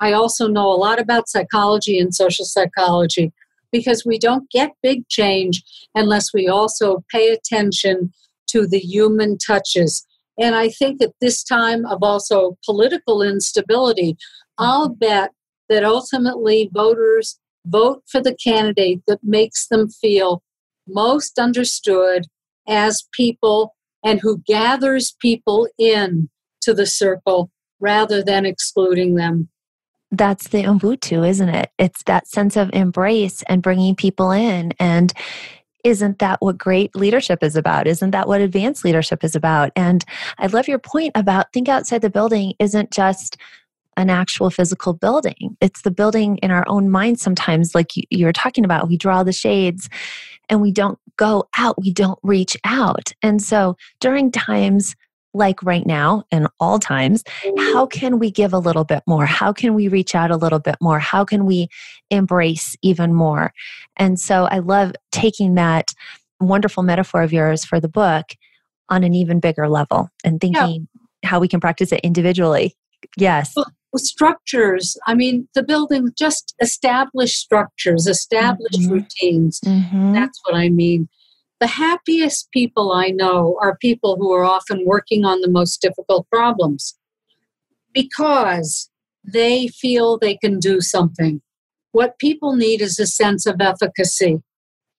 I 0.00 0.12
also 0.12 0.48
know 0.48 0.68
a 0.68 0.74
lot 0.76 1.00
about 1.00 1.28
psychology 1.28 1.98
and 1.98 2.14
social 2.14 2.44
psychology 2.44 3.32
because 3.70 4.04
we 4.04 4.18
don't 4.18 4.50
get 4.50 4.72
big 4.82 5.06
change 5.08 5.62
unless 5.94 6.32
we 6.32 6.48
also 6.48 7.04
pay 7.12 7.28
attention 7.28 8.12
to 8.48 8.66
the 8.66 8.78
human 8.78 9.38
touches. 9.38 10.04
And 10.38 10.54
I 10.54 10.70
think 10.70 11.02
at 11.02 11.12
this 11.20 11.44
time 11.44 11.84
of 11.86 12.02
also 12.02 12.56
political 12.64 13.22
instability, 13.22 14.16
I'll 14.58 14.88
bet 14.88 15.30
that 15.68 15.84
ultimately 15.84 16.70
voters 16.72 17.38
vote 17.66 18.02
for 18.10 18.20
the 18.20 18.34
candidate 18.34 19.02
that 19.06 19.20
makes 19.22 19.68
them 19.68 19.88
feel 19.88 20.42
most 20.88 21.38
understood 21.38 22.24
as 22.66 23.06
people 23.12 23.76
and 24.02 24.20
who 24.20 24.42
gathers 24.46 25.14
people 25.20 25.68
in 25.78 26.30
to 26.62 26.72
the 26.72 26.86
circle 26.86 27.50
rather 27.78 28.22
than 28.22 28.46
excluding 28.46 29.14
them 29.14 29.48
that's 30.10 30.48
the 30.48 30.64
Ubuntu, 30.64 31.26
isn't 31.28 31.48
it? 31.48 31.70
It's 31.78 32.02
that 32.04 32.26
sense 32.26 32.56
of 32.56 32.70
embrace 32.72 33.42
and 33.48 33.62
bringing 33.62 33.94
people 33.94 34.30
in. 34.30 34.72
And 34.78 35.12
isn't 35.84 36.18
that 36.18 36.40
what 36.40 36.58
great 36.58 36.94
leadership 36.94 37.42
is 37.42 37.56
about? 37.56 37.86
Isn't 37.86 38.10
that 38.10 38.28
what 38.28 38.40
advanced 38.40 38.84
leadership 38.84 39.24
is 39.24 39.34
about? 39.34 39.70
And 39.76 40.04
I 40.38 40.46
love 40.46 40.68
your 40.68 40.78
point 40.78 41.12
about 41.14 41.52
think 41.52 41.68
outside 41.68 42.02
the 42.02 42.10
building 42.10 42.54
isn't 42.58 42.90
just 42.90 43.36
an 43.96 44.10
actual 44.10 44.50
physical 44.50 44.92
building. 44.92 45.56
It's 45.60 45.82
the 45.82 45.90
building 45.90 46.38
in 46.38 46.50
our 46.50 46.64
own 46.68 46.90
mind 46.90 47.20
sometimes, 47.20 47.74
like 47.74 47.92
you, 48.10 48.24
were 48.24 48.32
talking 48.32 48.64
about. 48.64 48.88
We 48.88 48.96
draw 48.96 49.22
the 49.22 49.32
shades 49.32 49.88
and 50.48 50.60
we 50.60 50.72
don't 50.72 50.98
go 51.16 51.48
out, 51.56 51.80
we 51.80 51.92
don't 51.92 52.18
reach 52.22 52.56
out. 52.64 53.12
And 53.22 53.42
so 53.42 53.76
during 54.00 54.32
times 54.32 54.96
like 55.32 55.62
right 55.62 55.86
now 55.86 56.24
and 56.32 56.48
all 56.58 56.78
times, 56.78 57.22
how 57.58 57.86
can 57.86 58.18
we 58.18 58.30
give 58.30 58.52
a 58.52 58.58
little 58.58 58.84
bit 58.84 59.02
more? 59.06 59.26
How 59.26 59.52
can 59.52 59.74
we 59.74 59.88
reach 59.88 60.14
out 60.14 60.30
a 60.30 60.36
little 60.36 60.58
bit 60.58 60.76
more? 60.80 60.98
How 60.98 61.24
can 61.24 61.46
we 61.46 61.68
embrace 62.10 62.76
even 62.82 63.14
more? 63.14 63.52
And 63.96 64.18
so 64.18 64.44
I 64.44 64.58
love 64.58 64.92
taking 65.12 65.54
that 65.54 65.92
wonderful 66.40 66.82
metaphor 66.82 67.22
of 67.22 67.32
yours 67.32 67.64
for 67.64 67.80
the 67.80 67.88
book 67.88 68.26
on 68.88 69.04
an 69.04 69.14
even 69.14 69.40
bigger 69.40 69.68
level 69.68 70.08
and 70.24 70.40
thinking 70.40 70.88
yeah. 71.22 71.28
how 71.28 71.38
we 71.38 71.48
can 71.48 71.60
practice 71.60 71.92
it 71.92 72.00
individually. 72.00 72.74
Yes. 73.16 73.52
Well, 73.54 73.66
structures, 73.96 74.96
I 75.06 75.14
mean, 75.14 75.48
the 75.54 75.62
building, 75.62 76.12
just 76.16 76.54
established 76.60 77.38
structures, 77.38 78.06
established 78.06 78.80
mm-hmm. 78.80 78.92
routines. 78.92 79.60
Mm-hmm. 79.64 80.12
That's 80.12 80.40
what 80.44 80.56
I 80.56 80.68
mean. 80.68 81.08
The 81.60 81.66
happiest 81.66 82.50
people 82.52 82.90
I 82.90 83.08
know 83.08 83.58
are 83.60 83.76
people 83.76 84.16
who 84.16 84.32
are 84.32 84.44
often 84.44 84.86
working 84.86 85.26
on 85.26 85.42
the 85.42 85.50
most 85.50 85.82
difficult 85.82 86.26
problems 86.30 86.98
because 87.92 88.88
they 89.22 89.68
feel 89.68 90.16
they 90.16 90.38
can 90.38 90.58
do 90.58 90.80
something. 90.80 91.42
What 91.92 92.18
people 92.18 92.56
need 92.56 92.80
is 92.80 92.98
a 92.98 93.06
sense 93.06 93.44
of 93.44 93.60
efficacy. 93.60 94.38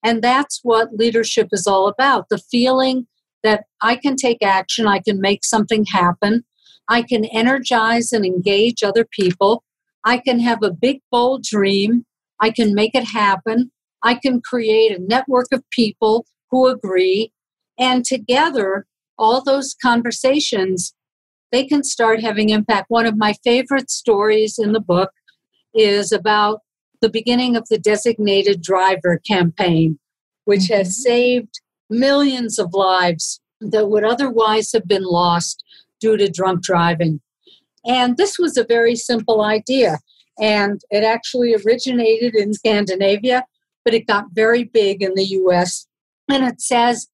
And 0.04 0.21
that's 0.21 0.60
what 0.62 0.93
leadership 0.93 1.47
is 1.52 1.65
all 1.65 1.88
about 1.88 2.28
the 2.30 2.38
feeling 2.38 3.08
that 3.43 3.63
I 3.82 3.95
can 3.95 4.15
take 4.15 4.43
action, 4.43 4.88
I 4.88 5.00
can 5.00 5.19
make 5.19 5.43
something 5.43 5.86
happen, 5.86 6.43
I 6.88 7.02
can 7.02 7.26
energize 7.26 8.12
and 8.12 8.24
engage 8.24 8.84
other 8.84 9.06
people, 9.06 9.63
I 10.06 10.19
can 10.19 10.39
have 10.39 10.60
a 10.62 10.71
big, 10.71 11.00
bold 11.12 11.43
dream, 11.43 12.06
I 12.39 12.52
can 12.52 12.76
make 12.76 12.93
it 12.93 13.06
happen, 13.06 13.71
I 14.04 14.13
can 14.13 14.41
create 14.41 14.91
a 14.91 15.02
network 15.02 15.47
of 15.52 15.63
people 15.71 16.26
who 16.51 16.67
agree. 16.67 17.31
And 17.79 18.05
together, 18.05 18.85
all 19.17 19.41
those 19.41 19.75
conversations, 19.81 20.93
they 21.51 21.65
can 21.65 21.83
start 21.83 22.21
having 22.21 22.49
impact. 22.49 22.85
One 22.89 23.05
of 23.05 23.17
my 23.17 23.33
favorite 23.43 23.89
stories 23.89 24.59
in 24.59 24.73
the 24.73 24.79
book 24.79 25.11
is 25.73 26.11
about 26.11 26.59
the 27.01 27.09
beginning 27.09 27.55
of 27.55 27.67
the 27.69 27.79
designated 27.79 28.61
driver 28.61 29.19
campaign, 29.27 29.97
which 30.45 30.63
mm-hmm. 30.63 30.75
has 30.75 31.01
saved 31.01 31.61
millions 31.89 32.59
of 32.59 32.73
lives 32.73 33.41
that 33.59 33.89
would 33.89 34.03
otherwise 34.03 34.71
have 34.73 34.87
been 34.87 35.03
lost 35.03 35.63
due 35.99 36.17
to 36.17 36.29
drunk 36.29 36.63
driving. 36.63 37.21
And 37.85 38.17
this 38.17 38.37
was 38.37 38.57
a 38.57 38.63
very 38.63 38.95
simple 38.95 39.41
idea. 39.41 39.99
And 40.39 40.81
it 40.89 41.03
actually 41.03 41.53
originated 41.53 42.35
in 42.35 42.53
Scandinavia, 42.53 43.43
but 43.83 43.93
it 43.93 44.07
got 44.07 44.25
very 44.33 44.63
big 44.63 45.03
in 45.03 45.13
the 45.15 45.25
US 45.25 45.87
and 46.31 46.43
it 46.45 46.61
says 46.61 47.07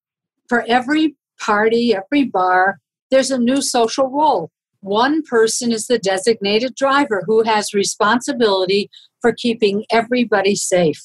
for 0.47 0.63
every 0.67 1.15
party, 1.39 1.95
every 1.95 2.25
bar, 2.25 2.79
there's 3.11 3.31
a 3.31 3.37
new 3.37 3.61
social 3.61 4.09
role. 4.09 4.51
One 4.81 5.23
person 5.23 5.71
is 5.71 5.87
the 5.87 5.99
designated 5.99 6.75
driver 6.75 7.23
who 7.25 7.43
has 7.43 7.73
responsibility 7.73 8.89
for 9.21 9.33
keeping 9.33 9.85
everybody 9.91 10.55
safe. 10.55 11.01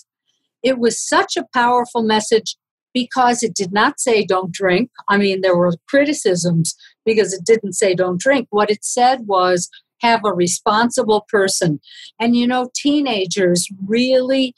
It 0.62 0.78
was 0.78 1.00
such 1.06 1.36
a 1.36 1.46
powerful 1.52 2.02
message 2.02 2.56
because 2.94 3.42
it 3.42 3.54
did 3.54 3.72
not 3.72 3.98
say 3.98 4.24
don't 4.24 4.52
drink. 4.52 4.90
I 5.08 5.16
mean, 5.16 5.40
there 5.40 5.56
were 5.56 5.72
criticisms 5.88 6.76
because 7.06 7.32
it 7.32 7.44
didn't 7.44 7.72
say 7.72 7.94
don't 7.94 8.20
drink. 8.20 8.48
What 8.50 8.70
it 8.70 8.84
said 8.84 9.26
was 9.26 9.68
have 10.02 10.20
a 10.24 10.34
responsible 10.34 11.24
person. 11.28 11.80
And 12.20 12.36
you 12.36 12.46
know, 12.46 12.70
teenagers 12.74 13.66
really 13.86 14.54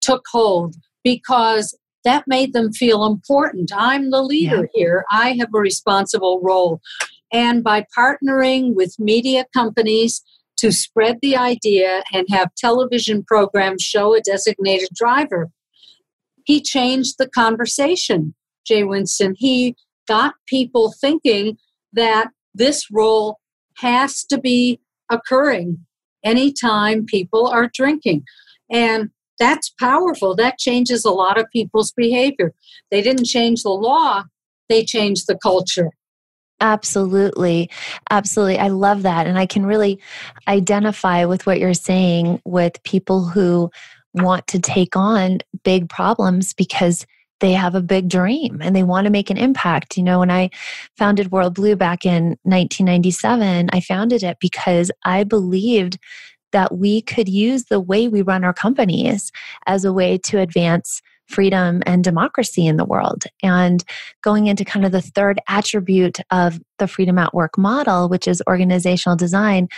took 0.00 0.24
hold 0.30 0.74
because 1.04 1.76
that 2.06 2.24
made 2.28 2.52
them 2.52 2.72
feel 2.72 3.04
important. 3.04 3.72
I'm 3.76 4.10
the 4.10 4.22
leader 4.22 4.68
yeah. 4.72 4.80
here, 4.80 5.04
I 5.10 5.36
have 5.40 5.48
a 5.52 5.58
responsible 5.58 6.40
role. 6.40 6.80
And 7.32 7.64
by 7.64 7.84
partnering 7.98 8.74
with 8.74 8.94
media 9.00 9.44
companies 9.52 10.22
to 10.58 10.70
spread 10.70 11.18
the 11.20 11.36
idea 11.36 12.04
and 12.14 12.26
have 12.30 12.54
television 12.56 13.24
programs 13.24 13.82
show 13.82 14.14
a 14.14 14.20
designated 14.20 14.88
driver, 14.94 15.50
he 16.44 16.62
changed 16.62 17.16
the 17.18 17.28
conversation, 17.28 18.34
Jay 18.64 18.84
Winsten. 18.84 19.34
He 19.36 19.74
got 20.06 20.34
people 20.46 20.94
thinking 21.00 21.58
that 21.92 22.28
this 22.54 22.86
role 22.88 23.40
has 23.78 24.24
to 24.26 24.38
be 24.38 24.80
occurring 25.10 25.84
anytime 26.24 27.04
people 27.04 27.48
are 27.48 27.68
drinking. 27.74 28.22
And 28.70 29.10
that's 29.38 29.70
powerful. 29.78 30.34
That 30.34 30.58
changes 30.58 31.04
a 31.04 31.10
lot 31.10 31.38
of 31.38 31.46
people's 31.52 31.92
behavior. 31.92 32.52
They 32.90 33.02
didn't 33.02 33.26
change 33.26 33.62
the 33.62 33.70
law, 33.70 34.24
they 34.68 34.84
changed 34.84 35.26
the 35.26 35.38
culture. 35.42 35.90
Absolutely. 36.60 37.70
Absolutely. 38.10 38.58
I 38.58 38.68
love 38.68 39.02
that. 39.02 39.26
And 39.26 39.38
I 39.38 39.44
can 39.44 39.66
really 39.66 40.00
identify 40.48 41.26
with 41.26 41.46
what 41.46 41.60
you're 41.60 41.74
saying 41.74 42.40
with 42.46 42.82
people 42.82 43.26
who 43.26 43.70
want 44.14 44.46
to 44.46 44.58
take 44.58 44.96
on 44.96 45.40
big 45.64 45.90
problems 45.90 46.54
because 46.54 47.06
they 47.40 47.52
have 47.52 47.74
a 47.74 47.82
big 47.82 48.08
dream 48.08 48.60
and 48.62 48.74
they 48.74 48.82
want 48.82 49.04
to 49.04 49.10
make 49.10 49.28
an 49.28 49.36
impact. 49.36 49.98
You 49.98 50.02
know, 50.02 50.20
when 50.20 50.30
I 50.30 50.48
founded 50.96 51.30
WorldBlu 51.30 51.76
back 51.76 52.06
in 52.06 52.38
1997, 52.44 53.68
I 53.72 53.80
founded 53.80 54.22
it 54.22 54.38
because 54.40 54.90
I 55.04 55.24
believed 55.24 55.98
that 56.52 56.76
we 56.76 57.02
could 57.02 57.28
use 57.28 57.64
the 57.64 57.80
way 57.80 58.08
we 58.08 58.22
run 58.22 58.44
our 58.44 58.54
companies 58.54 59.32
as 59.66 59.84
a 59.84 59.92
way 59.92 60.18
to 60.18 60.38
advance 60.38 61.02
freedom 61.26 61.82
and 61.86 62.04
democracy 62.04 62.66
in 62.66 62.76
the 62.76 62.84
world. 62.84 63.24
And 63.42 63.84
going 64.22 64.46
into 64.46 64.64
kind 64.64 64.86
of 64.86 64.92
the 64.92 65.02
third 65.02 65.40
attribute 65.48 66.18
of 66.30 66.60
the 66.78 66.86
Freedom 66.86 67.18
at 67.18 67.34
Work 67.34 67.58
model, 67.58 68.08
which 68.08 68.28
is 68.28 68.42
organizational 68.48 69.16
design, 69.16 69.68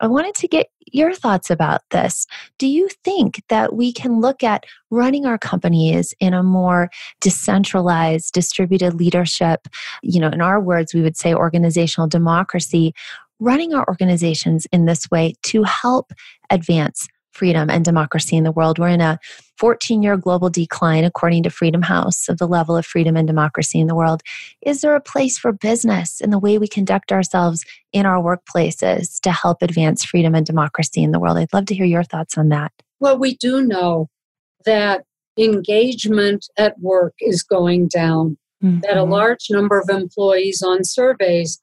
I 0.00 0.06
wanted 0.06 0.34
to 0.36 0.48
get 0.48 0.66
your 0.92 1.14
thoughts 1.14 1.50
about 1.50 1.82
this. 1.90 2.26
Do 2.58 2.66
you 2.66 2.88
think 3.04 3.42
that 3.48 3.74
we 3.74 3.92
can 3.92 4.20
look 4.20 4.42
at 4.42 4.64
running 4.90 5.24
our 5.24 5.38
companies 5.38 6.14
in 6.20 6.34
a 6.34 6.42
more 6.42 6.90
decentralized, 7.20 8.32
distributed 8.32 8.94
leadership? 8.94 9.66
You 10.02 10.20
know, 10.20 10.28
in 10.28 10.40
our 10.40 10.60
words, 10.60 10.94
we 10.94 11.00
would 11.00 11.16
say 11.16 11.32
organizational 11.32 12.08
democracy, 12.08 12.92
running 13.40 13.74
our 13.74 13.86
organizations 13.88 14.66
in 14.72 14.86
this 14.86 15.10
way 15.10 15.34
to 15.44 15.62
help 15.64 16.12
advance 16.50 17.08
freedom 17.34 17.68
and 17.68 17.84
democracy 17.84 18.36
in 18.36 18.44
the 18.44 18.52
world. 18.52 18.78
We're 18.78 18.88
in 18.88 19.00
a 19.00 19.18
14 19.58 20.02
year 20.02 20.16
global 20.16 20.50
decline, 20.50 21.04
according 21.04 21.42
to 21.42 21.50
Freedom 21.50 21.82
House, 21.82 22.28
of 22.28 22.38
the 22.38 22.46
level 22.46 22.76
of 22.76 22.86
freedom 22.86 23.16
and 23.16 23.26
democracy 23.26 23.80
in 23.80 23.88
the 23.88 23.94
world. 23.94 24.22
Is 24.62 24.80
there 24.80 24.94
a 24.94 25.00
place 25.00 25.36
for 25.36 25.52
business 25.52 26.20
in 26.20 26.30
the 26.30 26.38
way 26.38 26.58
we 26.58 26.68
conduct 26.68 27.12
ourselves 27.12 27.64
in 27.92 28.06
our 28.06 28.22
workplaces 28.22 29.20
to 29.20 29.32
help 29.32 29.62
advance 29.62 30.04
freedom 30.04 30.34
and 30.34 30.46
democracy 30.46 31.02
in 31.02 31.10
the 31.10 31.20
world? 31.20 31.36
I'd 31.36 31.52
love 31.52 31.66
to 31.66 31.74
hear 31.74 31.86
your 31.86 32.04
thoughts 32.04 32.38
on 32.38 32.48
that. 32.48 32.72
Well, 33.00 33.18
we 33.18 33.36
do 33.36 33.62
know 33.62 34.08
that 34.64 35.04
engagement 35.36 36.46
at 36.56 36.78
work 36.80 37.14
is 37.20 37.42
going 37.42 37.88
down, 37.88 38.38
mm-hmm. 38.62 38.80
that 38.80 38.96
a 38.96 39.04
large 39.04 39.48
number 39.50 39.78
of 39.78 39.88
employees 39.90 40.62
on 40.62 40.84
surveys 40.84 41.60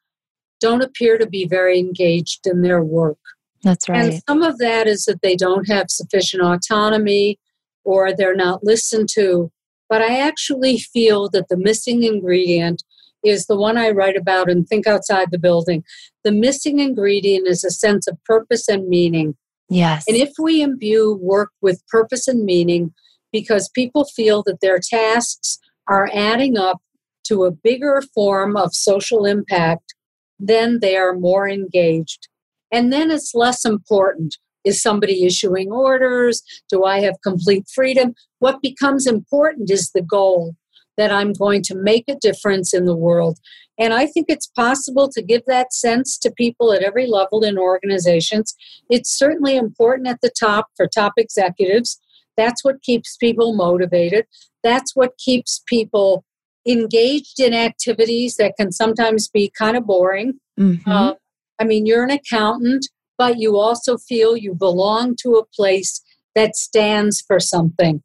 don't 0.62 0.82
appear 0.82 1.18
to 1.18 1.28
be 1.28 1.46
very 1.46 1.78
engaged 1.80 2.46
in 2.46 2.62
their 2.62 2.84
work. 2.84 3.18
That's 3.64 3.90
right. 3.90 4.14
And 4.14 4.24
some 4.28 4.42
of 4.42 4.58
that 4.60 4.88
is 4.88 5.06
that 5.06 5.22
they 5.22 5.36
don't 5.36 5.68
have 5.68 5.88
sufficient 5.90 6.44
autonomy 6.44 7.38
or 7.84 8.14
they're 8.14 8.36
not 8.36 8.64
listened 8.64 9.10
to. 9.14 9.52
But 9.90 10.02
I 10.02 10.20
actually 10.20 10.78
feel 10.78 11.30
that 11.30 11.50
the 11.50 11.58
missing 11.58 12.04
ingredient 12.04 12.84
is 13.24 13.46
the 13.46 13.58
one 13.58 13.78
I 13.78 13.90
write 13.90 14.18
about 14.18 14.50
and 14.50 14.68
Think 14.68 14.88
Outside 14.88 15.30
the 15.32 15.38
Building. 15.38 15.84
The 16.24 16.32
missing 16.32 16.80
ingredient 16.80 17.48
is 17.48 17.64
a 17.64 17.70
sense 17.70 18.08
of 18.08 18.24
purpose 18.24 18.68
and 18.68 18.88
meaning. 18.88 19.36
Yes. 19.70 20.06
And 20.08 20.18
if 20.18 20.32
we 20.40 20.62
imbue 20.62 21.18
work 21.22 21.52
with 21.62 21.86
purpose 21.88 22.28
and 22.28 22.44
meaning 22.44 22.94
because 23.32 23.70
people 23.70 24.06
feel 24.06 24.44
that 24.44 24.60
their 24.62 24.80
tasks 24.80 25.60
are 25.88 26.10
adding 26.14 26.58
up 26.58 26.82
to 27.26 27.44
a 27.44 27.52
bigger 27.52 28.02
form 28.14 28.58
of 28.58 28.74
social 28.74 29.26
impact, 29.26 29.94
then 30.42 30.80
they 30.82 30.98
are 30.98 31.14
more 31.14 31.48
engaged. 31.48 32.28
And 32.72 32.92
then 32.92 33.12
it's 33.12 33.36
less 33.36 33.64
important. 33.66 34.38
Is 34.64 34.82
somebody 34.82 35.26
issuing 35.26 35.72
orders? 35.72 36.44
Do 36.70 36.84
I 36.84 37.00
have 37.02 37.16
complete 37.24 37.66
freedom? 37.74 38.14
What 38.40 38.62
becomes 38.62 39.08
important 39.08 39.72
is 39.72 39.92
the 39.92 40.02
goal 40.02 40.56
that 40.98 41.12
I'm 41.12 41.34
going 41.34 41.64
to 41.64 41.76
make 41.76 42.06
a 42.08 42.16
difference 42.16 42.74
in 42.74 42.86
the 42.86 42.96
world. 42.96 43.40
And 43.80 43.94
I 43.94 44.06
think 44.06 44.28
it's 44.30 44.48
possible 44.48 45.10
to 45.10 45.22
give 45.22 45.42
that 45.48 45.74
sense 45.74 46.18
to 46.20 46.32
people 46.32 46.74
at 46.74 46.84
every 46.84 47.08
level 47.08 47.44
in 47.44 47.58
organizations. 47.58 48.54
It's 48.90 49.18
certainly 49.18 49.56
important 49.56 50.08
at 50.08 50.20
the 50.22 50.32
top 50.40 50.68
for 50.76 50.88
top 50.88 51.14
executives. 51.18 52.00
That's 52.38 52.64
what 52.64 52.84
keeps 52.84 53.18
people 53.18 53.56
motivated. 53.56 54.26
That's 54.64 54.96
what 54.96 55.18
keeps 55.18 55.64
people 55.68 56.24
engaged 56.68 57.40
in 57.40 57.54
activities 57.54 58.36
that 58.36 58.54
can 58.60 58.72
sometimes 58.72 59.28
be 59.28 59.52
kind 59.58 59.76
of 59.76 59.86
boring. 59.86 60.40
Mm-hmm. 60.60 60.90
Uh, 60.90 61.14
I 61.60 61.64
mean, 61.64 61.86
you're 61.86 62.04
an 62.04 62.12
accountant, 62.12 62.88
but 63.18 63.40
you 63.40 63.58
also 63.58 63.98
feel 63.98 64.36
you 64.36 64.54
belong 64.54 65.16
to 65.22 65.36
a 65.36 65.46
place 65.46 66.02
that 66.36 66.56
stands 66.56 67.22
for 67.22 67.40
something. 67.40 68.02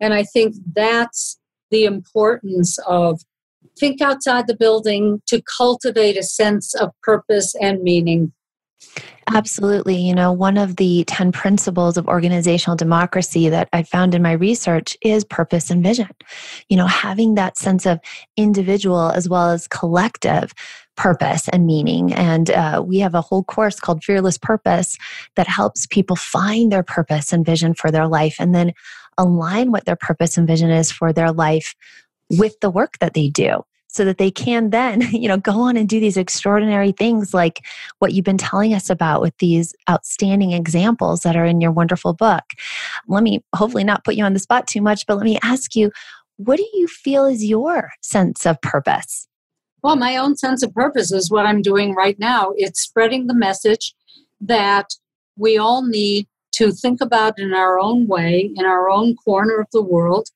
And 0.00 0.14
I 0.14 0.24
think 0.24 0.56
that's 0.74 1.38
the 1.70 1.84
importance 1.84 2.78
of 2.86 3.20
think 3.78 4.00
outside 4.00 4.46
the 4.46 4.56
building 4.56 5.22
to 5.26 5.42
cultivate 5.42 6.16
a 6.16 6.22
sense 6.22 6.74
of 6.74 6.90
purpose 7.02 7.54
and 7.60 7.82
meaning. 7.82 8.32
Absolutely. 9.32 9.96
You 9.96 10.14
know, 10.14 10.32
one 10.32 10.56
of 10.56 10.76
the 10.76 11.04
10 11.06 11.32
principles 11.32 11.96
of 11.96 12.08
organizational 12.08 12.76
democracy 12.76 13.48
that 13.48 13.68
I 13.72 13.82
found 13.82 14.14
in 14.14 14.22
my 14.22 14.32
research 14.32 14.96
is 15.02 15.24
purpose 15.24 15.70
and 15.70 15.84
vision. 15.84 16.08
You 16.68 16.76
know, 16.76 16.86
having 16.86 17.34
that 17.34 17.56
sense 17.56 17.86
of 17.86 18.00
individual 18.36 19.10
as 19.10 19.28
well 19.28 19.50
as 19.50 19.68
collective 19.68 20.52
purpose 20.96 21.48
and 21.48 21.64
meaning. 21.64 22.12
And 22.12 22.50
uh, 22.50 22.82
we 22.84 22.98
have 22.98 23.14
a 23.14 23.20
whole 23.20 23.44
course 23.44 23.78
called 23.78 24.02
Fearless 24.02 24.36
Purpose 24.36 24.98
that 25.36 25.46
helps 25.46 25.86
people 25.86 26.16
find 26.16 26.72
their 26.72 26.82
purpose 26.82 27.32
and 27.32 27.46
vision 27.46 27.74
for 27.74 27.90
their 27.90 28.08
life 28.08 28.36
and 28.38 28.54
then 28.54 28.72
align 29.16 29.70
what 29.70 29.84
their 29.84 29.96
purpose 29.96 30.36
and 30.36 30.46
vision 30.46 30.70
is 30.70 30.90
for 30.90 31.12
their 31.12 31.32
life 31.32 31.74
with 32.30 32.58
the 32.60 32.70
work 32.70 32.98
that 32.98 33.14
they 33.14 33.28
do 33.28 33.62
so 33.92 34.04
that 34.04 34.18
they 34.18 34.30
can 34.30 34.70
then 34.70 35.00
you 35.12 35.28
know 35.28 35.36
go 35.36 35.60
on 35.60 35.76
and 35.76 35.88
do 35.88 36.00
these 36.00 36.16
extraordinary 36.16 36.92
things 36.92 37.34
like 37.34 37.64
what 37.98 38.12
you've 38.12 38.24
been 38.24 38.38
telling 38.38 38.74
us 38.74 38.90
about 38.90 39.20
with 39.20 39.36
these 39.38 39.74
outstanding 39.88 40.52
examples 40.52 41.20
that 41.20 41.36
are 41.36 41.44
in 41.44 41.60
your 41.60 41.72
wonderful 41.72 42.12
book 42.12 42.44
let 43.08 43.22
me 43.22 43.42
hopefully 43.54 43.84
not 43.84 44.04
put 44.04 44.14
you 44.14 44.24
on 44.24 44.32
the 44.32 44.38
spot 44.38 44.66
too 44.66 44.80
much 44.80 45.06
but 45.06 45.16
let 45.16 45.24
me 45.24 45.38
ask 45.42 45.74
you 45.74 45.90
what 46.36 46.56
do 46.56 46.66
you 46.74 46.86
feel 46.86 47.26
is 47.26 47.44
your 47.44 47.90
sense 48.00 48.46
of 48.46 48.60
purpose 48.60 49.26
well, 49.82 49.96
my 49.96 50.16
own 50.16 50.36
sense 50.36 50.62
of 50.62 50.74
purpose 50.74 51.10
is 51.10 51.30
what 51.30 51.46
I'm 51.46 51.62
doing 51.62 51.94
right 51.94 52.18
now. 52.18 52.52
It's 52.56 52.82
spreading 52.82 53.26
the 53.26 53.34
message 53.34 53.94
that 54.40 54.90
we 55.36 55.56
all 55.56 55.86
need 55.86 56.26
to 56.52 56.70
think 56.70 57.00
about 57.00 57.38
in 57.38 57.54
our 57.54 57.78
own 57.78 58.06
way, 58.06 58.50
in 58.54 58.66
our 58.66 58.90
own 58.90 59.16
corner 59.16 59.58
of 59.58 59.68
the 59.72 59.82
world, 59.82 60.28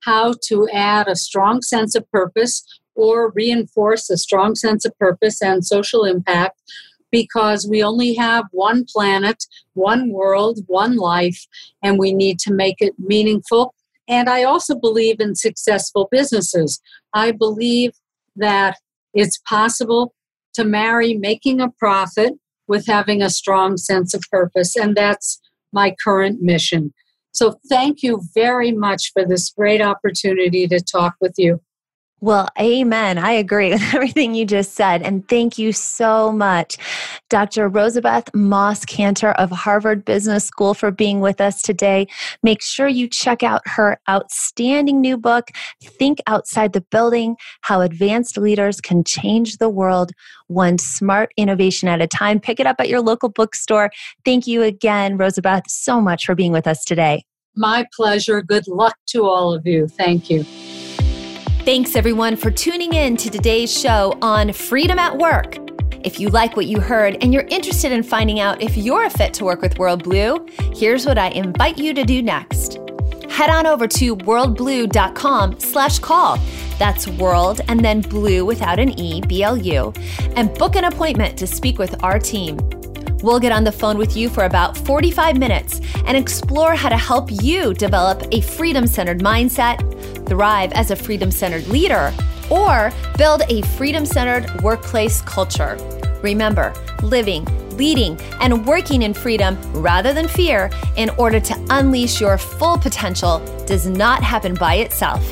how 0.00 0.34
to 0.48 0.68
add 0.70 1.08
a 1.08 1.16
strong 1.16 1.62
sense 1.62 1.94
of 1.94 2.10
purpose 2.10 2.64
or 2.94 3.30
reinforce 3.34 4.10
a 4.10 4.16
strong 4.16 4.54
sense 4.54 4.84
of 4.84 4.96
purpose 4.98 5.42
and 5.42 5.64
social 5.64 6.04
impact 6.04 6.60
because 7.10 7.68
we 7.68 7.82
only 7.82 8.14
have 8.14 8.46
one 8.50 8.84
planet, 8.84 9.44
one 9.74 10.10
world, 10.10 10.60
one 10.66 10.96
life, 10.96 11.46
and 11.82 11.98
we 11.98 12.12
need 12.12 12.38
to 12.40 12.52
make 12.52 12.76
it 12.80 12.94
meaningful. 12.98 13.74
And 14.08 14.28
I 14.28 14.42
also 14.42 14.74
believe 14.74 15.20
in 15.20 15.34
successful 15.34 16.08
businesses. 16.10 16.80
I 17.14 17.30
believe 17.30 17.92
that 18.36 18.78
it's 19.14 19.38
possible 19.48 20.14
to 20.54 20.64
marry 20.64 21.14
making 21.14 21.60
a 21.60 21.70
profit 21.70 22.34
with 22.66 22.86
having 22.86 23.22
a 23.22 23.30
strong 23.30 23.76
sense 23.76 24.14
of 24.14 24.22
purpose. 24.30 24.74
And 24.76 24.96
that's 24.96 25.40
my 25.72 25.94
current 26.02 26.40
mission. 26.40 26.92
So 27.32 27.58
thank 27.68 28.02
you 28.02 28.22
very 28.34 28.72
much 28.72 29.12
for 29.12 29.24
this 29.24 29.50
great 29.50 29.80
opportunity 29.80 30.66
to 30.68 30.80
talk 30.80 31.14
with 31.20 31.34
you. 31.38 31.60
Well, 32.22 32.48
amen. 32.56 33.18
I 33.18 33.32
agree 33.32 33.70
with 33.72 33.82
everything 33.92 34.36
you 34.36 34.46
just 34.46 34.74
said. 34.74 35.02
And 35.02 35.28
thank 35.28 35.58
you 35.58 35.72
so 35.72 36.30
much, 36.30 36.76
Dr. 37.28 37.68
Rosabeth 37.68 38.32
Moss 38.32 38.84
Kanter 38.84 39.34
of 39.34 39.50
Harvard 39.50 40.04
Business 40.04 40.44
School, 40.44 40.72
for 40.72 40.92
being 40.92 41.20
with 41.20 41.40
us 41.40 41.60
today. 41.60 42.06
Make 42.44 42.62
sure 42.62 42.86
you 42.86 43.08
check 43.08 43.42
out 43.42 43.62
her 43.66 43.98
outstanding 44.08 45.00
new 45.00 45.18
book, 45.18 45.50
Think 45.82 46.20
Outside 46.28 46.74
the 46.74 46.80
Building 46.80 47.34
How 47.62 47.80
Advanced 47.80 48.38
Leaders 48.38 48.80
Can 48.80 49.02
Change 49.02 49.56
the 49.56 49.68
World, 49.68 50.12
One 50.46 50.78
Smart 50.78 51.32
Innovation 51.36 51.88
at 51.88 52.00
a 52.00 52.06
Time. 52.06 52.38
Pick 52.38 52.60
it 52.60 52.68
up 52.68 52.76
at 52.78 52.88
your 52.88 53.00
local 53.00 53.30
bookstore. 53.30 53.90
Thank 54.24 54.46
you 54.46 54.62
again, 54.62 55.18
Rosabeth, 55.18 55.64
so 55.66 56.00
much 56.00 56.24
for 56.24 56.36
being 56.36 56.52
with 56.52 56.68
us 56.68 56.84
today. 56.84 57.24
My 57.56 57.84
pleasure. 57.92 58.42
Good 58.42 58.68
luck 58.68 58.96
to 59.08 59.24
all 59.24 59.52
of 59.52 59.66
you. 59.66 59.88
Thank 59.88 60.30
you. 60.30 60.44
Thanks 61.64 61.94
everyone 61.94 62.34
for 62.34 62.50
tuning 62.50 62.94
in 62.94 63.16
to 63.18 63.30
today's 63.30 63.72
show 63.72 64.18
on 64.20 64.52
Freedom 64.52 64.98
at 64.98 65.16
Work. 65.16 65.58
If 66.04 66.18
you 66.18 66.28
like 66.28 66.56
what 66.56 66.66
you 66.66 66.80
heard 66.80 67.16
and 67.22 67.32
you're 67.32 67.46
interested 67.50 67.92
in 67.92 68.02
finding 68.02 68.40
out 68.40 68.60
if 68.60 68.76
you're 68.76 69.04
a 69.04 69.10
fit 69.10 69.32
to 69.34 69.44
work 69.44 69.62
with 69.62 69.76
WorldBlu, 69.76 70.76
here's 70.76 71.06
what 71.06 71.18
I 71.18 71.28
invite 71.28 71.78
you 71.78 71.94
to 71.94 72.02
do 72.02 72.20
next. 72.20 72.80
Head 73.30 73.48
on 73.48 73.66
over 73.66 73.86
to 73.86 74.16
worldblu.com 74.16 75.60
slash 75.60 76.00
call. 76.00 76.36
That's 76.80 77.06
world 77.06 77.60
and 77.68 77.84
then 77.84 78.00
blue 78.00 78.44
without 78.44 78.80
an 78.80 78.98
E, 78.98 79.20
B 79.20 79.44
L 79.44 79.56
U, 79.56 79.92
and 80.34 80.52
book 80.58 80.74
an 80.74 80.86
appointment 80.86 81.38
to 81.38 81.46
speak 81.46 81.78
with 81.78 82.02
our 82.02 82.18
team. 82.18 82.58
We'll 83.22 83.38
get 83.38 83.52
on 83.52 83.62
the 83.62 83.70
phone 83.70 83.98
with 83.98 84.16
you 84.16 84.28
for 84.28 84.46
about 84.46 84.76
45 84.76 85.38
minutes 85.38 85.80
and 86.06 86.16
explore 86.16 86.74
how 86.74 86.88
to 86.88 86.96
help 86.96 87.30
you 87.30 87.72
develop 87.72 88.24
a 88.32 88.40
freedom 88.40 88.84
centered 88.84 89.20
mindset, 89.20 89.91
thrive 90.32 90.72
as 90.72 90.90
a 90.90 90.96
freedom 90.96 91.30
centered 91.30 91.66
leader, 91.68 92.10
or 92.50 92.90
build 93.18 93.42
a 93.50 93.60
freedom 93.76 94.06
centered 94.06 94.62
workplace 94.62 95.20
culture. 95.22 95.76
Remember, 96.22 96.72
living, 97.02 97.44
leading, 97.76 98.18
and 98.40 98.64
working 98.66 99.02
in 99.02 99.12
freedom 99.12 99.58
rather 99.74 100.14
than 100.14 100.26
fear 100.26 100.70
in 100.96 101.10
order 101.18 101.38
to 101.38 101.66
unleash 101.68 102.18
your 102.18 102.38
full 102.38 102.78
potential 102.78 103.40
does 103.66 103.86
not 103.86 104.22
happen 104.22 104.54
by 104.54 104.76
itself. 104.76 105.22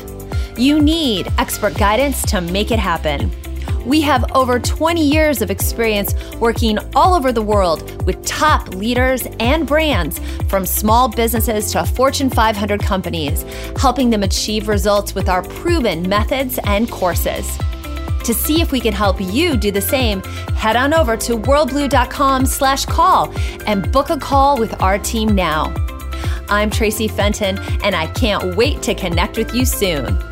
You 0.55 0.79
need 0.79 1.31
expert 1.39 1.75
guidance 1.75 2.21
to 2.27 2.39
make 2.39 2.69
it 2.69 2.77
happen. 2.77 3.31
We 3.85 4.01
have 4.01 4.23
over 4.35 4.59
20 4.59 5.03
years 5.03 5.41
of 5.41 5.49
experience 5.49 6.13
working 6.35 6.77
all 6.95 7.15
over 7.15 7.31
the 7.31 7.41
world 7.41 8.05
with 8.05 8.23
top 8.25 8.75
leaders 8.75 9.27
and 9.39 9.65
brands, 9.65 10.19
from 10.47 10.65
small 10.65 11.09
businesses 11.09 11.71
to 11.71 11.85
Fortune 11.85 12.29
500 12.29 12.81
companies, 12.83 13.43
helping 13.77 14.11
them 14.11 14.23
achieve 14.23 14.67
results 14.67 15.15
with 15.15 15.29
our 15.29 15.41
proven 15.41 16.07
methods 16.07 16.59
and 16.65 16.91
courses. 16.91 17.57
To 18.25 18.35
see 18.35 18.61
if 18.61 18.71
we 18.71 18.79
can 18.79 18.93
help 18.93 19.19
you 19.19 19.57
do 19.57 19.71
the 19.71 19.81
same, 19.81 20.21
head 20.53 20.75
on 20.75 20.93
over 20.93 21.17
to 21.17 21.37
worldblu.com 21.37 22.45
slash 22.45 22.85
call 22.85 23.33
and 23.65 23.91
book 23.91 24.11
a 24.11 24.17
call 24.17 24.59
with 24.59 24.79
our 24.79 24.99
team 24.99 25.33
now. 25.33 25.73
I'm 26.49 26.69
Traci 26.69 27.09
Fenton, 27.09 27.57
and 27.83 27.95
I 27.95 28.07
can't 28.07 28.55
wait 28.55 28.83
to 28.83 28.93
connect 28.93 29.37
with 29.37 29.55
you 29.55 29.65
soon. 29.65 30.30